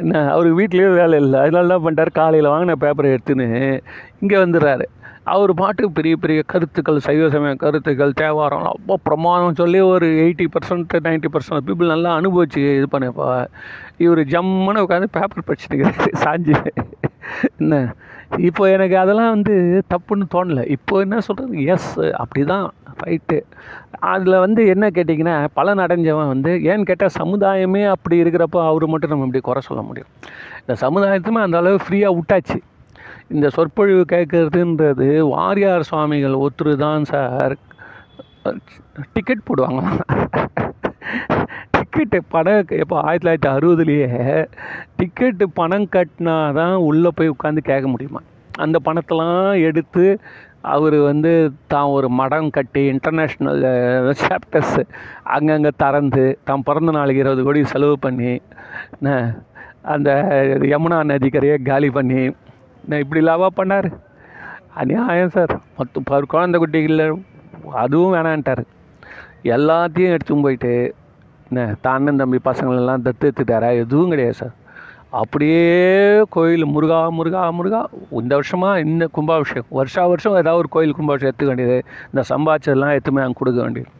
என்ன 0.00 0.20
அவருக்கு 0.32 0.58
வீட்லேயும் 0.60 0.98
வேலை 1.00 1.16
இல்லை. 1.22 1.38
அதனால 1.40 1.66
என்ன 1.66 1.78
பண்ணிட்டார் 1.84 2.18
காலையில் 2.18 2.52
வாங்கின 2.52 2.76
பேப்பரை 2.84 3.08
எடுத்துன்னு 3.14 3.48
இங்கே 4.20 4.36
வந்துடுறாரு. 4.36 4.86
அவர் 5.32 5.52
பாட்டுக்கு 5.54 5.96
பெரிய 5.96 6.14
பெரிய 6.16 6.40
கருத்துக்கள் 6.52 7.02
சைவ 7.06 7.24
சமய 7.30 7.54
கருத்துக்கள் 7.54 8.12
தேவாரம் 8.20 8.62
ரொம்ப 8.68 8.96
பிரமாதம் 9.08 9.58
சொல்லி 9.60 9.80
ஒரு 9.80 10.06
eighty 10.22 10.46
percent 10.54 10.94
ninety 11.06 11.30
percent 11.34 11.66
people 11.68 11.92
நல்லா 11.94 12.12
அனுபவிச்சு 12.20 12.62
இது 12.78 12.86
பண்ணப்போ 12.94 13.26
இவர் 14.04 14.22
ஜம்முன்னு 14.34 14.84
உட்காந்து 14.86 15.08
பேப்பர் 15.18 15.46
படிச்சுட்டு 15.48 15.76
இருக்கிறாரு. 15.76 16.12
சாஞ்சு. 16.24 16.56
என்ன 17.60 17.94
இப்போ 18.48 18.62
எனக்கு 18.70 18.96
அதெல்லாம் 18.96 19.32
வந்து 19.34 19.54
தப்புன்னு 19.92 20.26
தோணலை. 20.34 20.64
இப்போ 20.76 21.00
என்ன 21.00 21.20
சொல்கிறது 21.20 21.64
எஸ் 21.74 21.88
அப்படி 22.22 22.42
தான் 22.44 22.66
ரைட்டு 23.02 23.38
அதில் 24.12 24.42
வந்து 24.44 24.60
என்ன 24.72 24.90
கேட்டிங்கன்னா 24.96 25.34
பலன் 25.58 25.82
அடைஞ்சவன் 25.84 26.30
வந்து 26.32 26.50
ஏன்னு 26.70 26.88
கேட்டால் 26.90 27.16
சமுதாயமே 27.20 27.82
அப்படி 27.94 28.16
இருக்கிறப்போ 28.22 28.60
அவர் 28.70 28.86
மட்டும் 28.92 29.12
நம்ம 29.12 29.26
இப்படி 29.28 29.42
குறை 29.48 29.62
சொல்ல 29.68 29.82
முடியும். 29.82 30.10
இந்த 30.62 30.76
சமுதாயத்துமே 30.84 31.42
அந்த 31.46 31.58
அளவு 31.62 31.78
ஃப்ரீயாக 31.86 32.16
விட்டாச்சு. 32.18 32.58
இந்த 33.34 33.48
சொற்பொழிவு 33.56 34.04
கேட்கறதுன்றது 34.14 35.08
வாரியார் 35.34 35.88
சுவாமிகள் 35.90 36.40
ஒத்துரு 36.46 36.74
தான் 36.86 37.04
சார். 37.12 37.56
டிக்கெட் 39.12 39.46
போடுவாங்களாம். 39.48 40.00
டிக்கெட்டு 41.92 42.18
பணம் 42.32 42.68
எப்போ 42.82 42.96
ஆயிரத்தி 43.08 43.22
தொள்ளாயிரத்தி 43.22 43.48
அறுபதுலேயே 43.54 44.08
டிக்கெட்டு 44.98 45.44
பணம் 45.58 45.86
கட்டினா 45.94 46.34
தான் 46.58 46.74
உள்ளே 46.88 47.10
போய் 47.18 47.32
உட்காந்து 47.32 47.60
கேட்க 47.68 47.86
முடியுமா? 47.92 48.20
அந்த 48.64 48.76
பணத்தெல்லாம் 48.86 49.48
எடுத்து 49.68 50.04
அவர் 50.74 50.96
வந்து 51.08 51.32
தான் 51.72 51.94
ஒரு 51.96 52.08
மடம் 52.18 52.50
கட்டி 52.56 52.82
இன்டர்நேஷ்னல் 52.92 53.64
சாப்டர்ஸ் 54.22 54.78
அங்கங்கே 55.36 55.72
திறந்து 55.82 56.24
தான் 56.50 56.64
பிறந்த 56.68 56.94
நாளைக்கு 56.98 57.24
இருபது 57.24 57.44
கோடி 57.48 57.64
செலவு 57.72 57.96
பண்ணி 58.06 58.32
அந்த 59.94 60.10
யமுனா 60.74 61.00
நதிக்கரையை 61.12 61.58
காலி 61.70 61.90
பண்ணி 61.98 62.22
இப்படி 63.02 63.22
லாவா 63.30 63.50
பண்ணார்? 63.60 63.90
அநியாயம் 64.82 65.34
சார். 65.38 65.56
மொத்தம் 65.80 66.28
குழந்தை 66.34 66.56
குட்டிகளில் 66.60 67.06
அதுவும் 67.82 68.14
வேணான்ட்டார். 68.18 68.64
எல்லாத்தையும் 69.56 70.14
எடுத்துன்னு 70.14 70.46
போயிட்டு 70.48 70.72
என்ன 71.50 71.62
தான் 71.86 72.18
தம்பி 72.22 72.38
பசங்களெல்லாம் 72.48 73.04
தத்து 73.06 73.28
எடுத்துட்டாரா 73.28 73.70
எதுவும் 73.82 74.12
கிடையாது 74.12 74.36
சார். 74.40 74.54
அப்படியே 75.20 75.62
கோயில் 76.34 76.64
முருகா 76.74 76.98
முருகா 77.18 77.40
முருகா. 77.58 77.80
இந்த 78.20 78.32
வருஷமாக 78.38 78.82
இந்த 78.86 79.04
கும்பாபிஷேகம். 79.16 79.72
வருஷா 79.78 80.02
வருஷம் 80.12 80.36
ஏதாவது 80.42 80.60
ஒரு 80.62 80.70
கோயில் 80.74 80.96
கும்பாபிஷேகம் 80.98 81.30
எடுத்துக்க 81.30 81.52
வேண்டியது. 81.52 81.78
இந்த 82.10 82.22
சம்பாதிச்சதெல்லாம் 82.32 82.94
எடுத்துமே 82.96 83.24
அங்கே 83.24 83.38
கொடுக்க 83.40 83.60
வேண்டியது. 83.64 83.90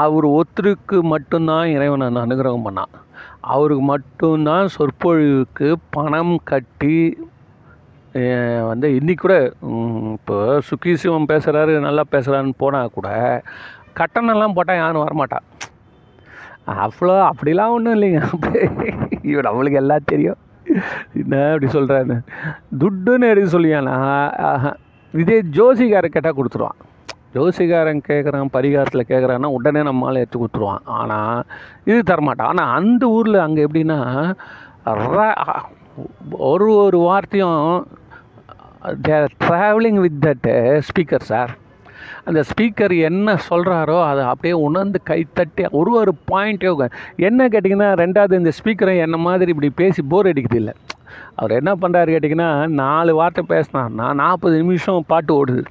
அவர் 0.00 0.26
ஒருத்தருக்கு 0.36 0.96
மட்டும்தான் 1.14 1.66
இறைவனை 1.74 2.06
நான் 2.14 2.26
அனுகிரகம் 2.26 2.66
பண்ணான் 2.68 2.92
அவருக்கு 3.54 3.84
மட்டும்தான் 3.92 4.72
சொற்பொழிவுக்கு 4.76 5.68
பணம் 5.96 6.36
கட்டி 6.50 6.98
வந்து 8.70 8.88
இன்னைக்கு 8.98 9.22
கூட 9.24 9.36
இப்போ 10.16 10.36
சுக்கி 10.68 10.92
சிவம் 11.02 11.30
பேசுகிறாரு 11.32 11.72
நல்லா 11.86 12.04
பேசுகிறாருன்னு 12.14 12.60
போனால் 12.62 12.94
கூட 12.96 13.08
கட்டணம்லாம் 14.00 14.56
போட்டால் 14.56 14.80
யாரும் 14.82 15.04
வரமாட்டான் 15.06 15.46
அவ்வளோ 16.84 17.14
அப்படிலாம் 17.30 17.74
ஒன்றும் 17.76 17.96
இல்லைங்க. 17.96 18.20
இவன் 19.30 19.46
நம்மளுக்கு 19.48 19.80
எல்லாம் 19.82 20.08
தெரியும். 20.12 20.40
என்ன 21.20 21.42
அப்படி 21.50 21.68
சொல்கிறாரு 21.74 22.14
துட்டுன்னு 22.80 23.30
எடுத்து 23.32 23.54
சொல்லியானா 23.56 23.96
இதே 25.22 25.36
ஜோசிகாரன் 25.58 26.14
கேட்டால் 26.14 26.38
கொடுத்துருவான். 26.38 26.78
ஜோசிகாரன் 27.36 28.00
கேட்குறான் 28.08 28.54
பரிகாரத்தில் 28.56 29.08
கேட்குறான்னா 29.10 29.48
உடனே 29.56 29.80
நம்மளால் 29.88 30.20
எடுத்து 30.22 30.38
கொடுத்துருவான். 30.40 30.82
ஆனால் 30.98 31.42
இது 31.90 31.98
தரமாட்டான் 32.10 32.50
ஆனால் 32.52 32.72
அந்த 32.78 33.02
ஊரில் 33.16 33.44
அங்கே 33.46 33.64
எப்படின்னா 33.66 33.98
ஒரு 36.48 36.66
ஒரு 36.84 36.98
வார்த்தையும் 37.08 37.62
there 39.06 39.36
travelling 39.44 40.00
with 40.06 40.20
that 40.26 40.48
speaker 40.88 41.28
sir 41.32 41.52
அந்த 42.28 42.40
ஸ்பீக்கர் 42.50 42.94
என்ன 43.08 43.36
சொல்கிறாரோ 43.48 43.98
அதை 44.10 44.22
அப்படியே 44.32 44.54
உணர்ந்து 44.66 45.00
கைத்தட்டி 45.10 45.64
ஒரு 45.80 45.92
ஒரு 46.00 46.14
பாயிண்ட்டையும் 46.32 46.94
என்ன 47.28 47.48
கேட்டிங்கன்னா 47.54 47.88
ரெண்டாவது 48.02 48.40
இந்த 48.42 48.52
ஸ்பீக்கரை 48.58 48.96
என்ன 49.06 49.16
மாதிரி 49.26 49.52
இப்படி 49.54 49.70
பேசி 49.82 50.02
போர் 50.12 50.30
அடிக்குது 50.32 50.60
இல்லை. 50.62 50.74
அவர் 51.40 51.58
என்ன 51.60 51.72
பண்ணுறாரு 51.82 52.14
கேட்டிங்கன்னா 52.14 52.50
நாலு 52.82 53.14
வார்த்தை 53.20 53.44
பேசினார்னா 53.54 54.06
நாற்பது 54.22 54.56
நிமிஷம் 54.62 55.08
பாட்டு 55.12 55.32
ஓடுது. 55.40 55.64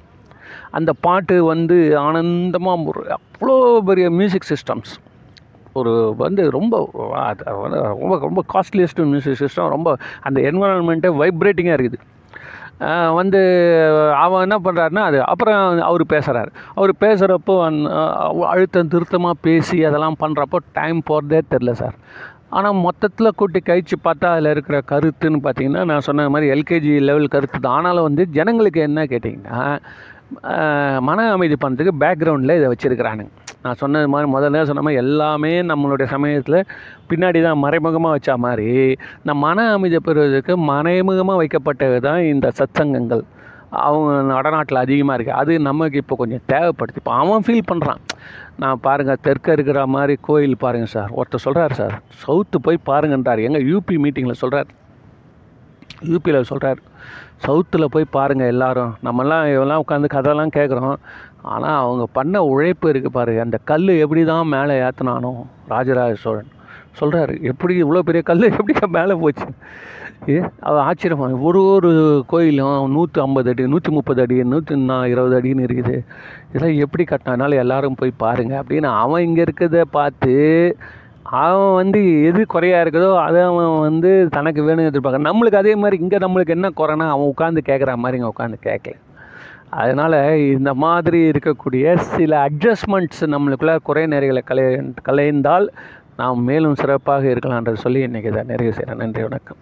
அந்த 0.78 0.90
பாட்டு 1.06 1.34
வந்து 1.52 1.76
ஆனந்தமாக 2.06 3.02
அவ்வளோ 3.16 3.56
பெரிய 3.88 4.06
மியூசிக் 4.18 4.48
சிஸ்டம்ஸ் 4.52 4.92
ஒரு 5.78 5.92
வந்து 6.22 6.42
ரொம்ப 6.56 6.74
ரொம்ப 8.02 8.14
ரொம்ப 8.26 8.42
காஸ்ட்லியஸ்ட் 8.52 9.00
மியூசிக் 9.12 9.40
சிஸ்டம் 9.40 9.72
ரொம்ப 9.74 9.90
அந்த 10.26 10.38
என்வரான்மெண்ட்டே 10.50 11.10
வைப்ரேட்டிங்காக 11.22 11.76
இருக்குது. 11.78 11.98
வந்து 13.18 13.40
அவன் 14.22 14.44
என்ன 14.46 14.56
பண்ணுறாருன்னா 14.64 15.02
அது 15.08 15.18
அப்புறம் 15.32 15.60
அவர் 15.88 16.02
பேசுகிறாரு 16.14 16.50
அவர் 16.78 16.92
பேசுகிறப்போ 17.04 17.54
அழுத்தம் 18.52 18.92
திருத்தமாக 18.94 19.42
பேசி 19.46 19.78
அதெல்லாம் 19.90 20.18
பண்ணுறப்போ 20.24 20.58
டைம் 20.78 21.00
போகிறதே 21.10 21.40
தெரில 21.54 21.74
சார். 21.82 21.96
ஆனால் 22.56 22.76
மொத்தத்தில் 22.86 23.36
கூட்டி 23.40 23.60
கழிச்சு 23.68 23.96
பார்த்தா 24.08 24.26
அதில் 24.34 24.52
இருக்கிற 24.54 24.76
கருத்துன்னு 24.92 25.40
பார்த்தீங்கன்னா 25.46 25.82
நான் 25.90 26.06
சொன்ன 26.08 26.28
மாதிரி 26.34 26.52
எல்கேஜி 26.56 26.92
லெவல் 27.08 27.32
கருத்து 27.34 27.58
தான். 27.60 27.76
ஆனாலும் 27.78 28.06
வந்து 28.08 28.24
ஜனங்களுக்கு 28.36 28.82
என்ன 28.88 29.06
கேட்டிங்கன்னா 29.12 29.62
மன 31.08 31.26
அமைதி 31.34 31.56
பண்ணுறதுக்கு 31.64 32.00
பேக்ரவுண்டில் 32.04 32.58
இதை 32.58 32.68
வச்சுருக்கிறானுங்க. 32.72 33.32
நான் 33.66 33.80
சொன்னது 33.82 34.10
மாதிரி 34.14 34.28
முதல்ல 34.36 34.64
சொன்ன 34.70 34.84
மாதிரி 34.88 35.02
எல்லாமே 35.04 35.54
நம்மளுடைய 35.70 36.08
சமயத்தில் 36.16 36.60
பின்னாடி 37.10 37.40
தான் 37.48 37.62
மறைமுகமாக 37.64 38.14
வச்ச 38.16 38.36
மாதிரி 38.46 38.68
இந்த 39.22 39.34
மன 39.46 39.68
அமைதி 39.76 40.00
பெறுவதற்கு 40.08 40.54
மறைமுகமாக 40.70 41.40
வைக்கப்பட்டது 41.42 41.98
தான் 42.08 42.22
இந்த 42.34 42.46
சத்சங்கங்கள். 42.60 43.24
அவங்க 43.86 44.34
வடநாட்டில் 44.38 44.82
அதிகமாக 44.82 45.16
இருக்குது 45.16 45.38
அது 45.40 45.52
நமக்கு 45.68 46.00
இப்போ 46.02 46.14
கொஞ்சம் 46.20 46.44
தேவைப்படுது. 46.52 46.98
இப்போ 47.00 47.12
அவன் 47.22 47.44
ஃபீல் 47.46 47.68
பண்ணுறான் 47.70 48.02
நான் 48.62 48.82
பாருங்கள் 48.86 49.22
தெற்க 49.26 49.56
இருக்கிற 49.56 49.80
மாதிரி 49.94 50.14
கோயில் 50.28 50.60
பாருங்கள் 50.64 50.92
சார். 50.96 51.10
ஒருத்தர் 51.18 51.44
சொல்கிறார் 51.46 51.74
சார். 51.80 51.94
சவுத்து 52.24 52.58
போய் 52.66 52.86
பாருங்கன்றார். 52.90 53.42
எங்கள் 53.48 53.66
யூபி 53.70 53.96
மீட்டிங்கில் 54.04 54.42
சொல்கிறார் 54.42 54.70
யூபியில் 56.10 56.48
சொல்கிறார் 56.50 56.80
சவுத்தில் 57.44 57.92
போய் 57.94 58.12
பாருங்கள் 58.16 58.50
எல்லாரும். 58.54 58.92
நம்மலாம் 59.06 59.44
இவெல்லாம் 59.52 59.82
உட்காந்து 59.84 60.08
கதைலாம் 60.14 60.54
கேட்குறோம் 60.56 60.96
ஆனால் 61.54 61.80
அவங்க 61.84 62.04
பண்ண 62.18 62.42
உழைப்பு 62.52 62.86
இருக்குது 62.92 63.16
பாரு. 63.16 63.32
அந்த 63.44 63.56
கல் 63.70 63.90
எப்படி 64.04 64.22
தான் 64.30 64.52
மேலே 64.54 64.74
ஏற்றினானோ 64.86 65.32
ராஜராஜ 65.72 66.14
சோழன் 66.24 66.52
சொல்கிறாரு 67.00 67.34
எப்படி 67.50 67.74
இவ்வளோ 67.82 68.02
பெரிய 68.08 68.22
கல் 68.30 68.50
எப்படி 68.50 68.74
மேலே 68.96 69.14
போச்சு? 69.22 69.48
ஏ 70.32 70.36
அவள் 70.68 70.84
ஆச்சரியமா 70.88 71.26
ஒரு 71.48 71.60
ஒரு 71.72 71.90
கோயிலும் 72.32 72.92
நூற்றி 72.94 73.18
ஐம்பது 73.24 73.50
அடி 73.52 73.64
நூற்றி 73.72 73.90
முப்பது 73.96 74.20
அடி 74.24 74.36
நூற்றி 74.52 74.76
இருபது 75.12 75.34
அடின்னு 75.38 75.66
இருக்குது. 75.66 75.96
இதெல்லாம் 76.50 76.78
எப்படி 76.84 77.04
கட்டினாலும் 77.10 77.62
எல்லாரும் 77.64 77.98
போய் 78.02 78.20
பாருங்கள் 78.24 78.60
அப்படின்னு 78.60 78.90
அவன் 79.02 79.26
இங்கே 79.28 79.44
இருக்கிறத 79.46 79.82
பார்த்து 79.98 80.34
அவன் 81.42 81.74
வந்து 81.80 82.00
எது 82.28 82.40
குறையா 82.54 82.78
இருக்குதோ 82.84 83.10
அதை 83.26 83.40
அவன் 83.50 83.72
வந்து 83.86 84.10
தனக்கு 84.36 84.60
வேணும் 84.66 84.88
எதிர்பார்க்க 84.90 85.28
நம்மளுக்கு 85.28 85.60
அதே 85.62 85.74
மாதிரி 85.82 85.96
இங்கே 86.04 86.18
நம்மளுக்கு 86.24 86.56
என்ன 86.56 86.68
குறைனா 86.80 87.06
அவன் 87.14 87.30
உட்காந்து 87.32 87.62
கேட்குற 87.70 87.94
மாதிரி 88.02 88.18
இங்கே 88.20 88.32
உட்காந்து 88.34 88.58
கேட்கல. 88.68 88.96
அதனால் 89.76 90.18
இந்த 90.56 90.74
மாதிரி 90.74 91.18
இருக்கக்கூடிய 91.30 91.96
சில 91.96 92.48
அட்ஜஸ்ட்மெண்ட்ஸ் 92.48 93.22
நம்மளுக்குள்ள 93.34 93.74
குறை 93.82 94.04
நிறைகளை 94.06 94.42
கலை 94.44 94.64
கலைந்தால் 95.02 95.66
நாம் 96.16 96.42
மேலும் 96.42 96.74
சிறப்பாக 96.74 97.26
இருக்கலாம்ன்றது 97.26 97.84
சொல்லி 97.86 98.02
இன்றைக்கி 98.06 98.30
இதை 98.32 98.44
நிறைவு 98.44 98.72
செய்கிறேன் 98.72 98.96
நன்றி 98.96 99.22
வணக்கம். 99.22 99.60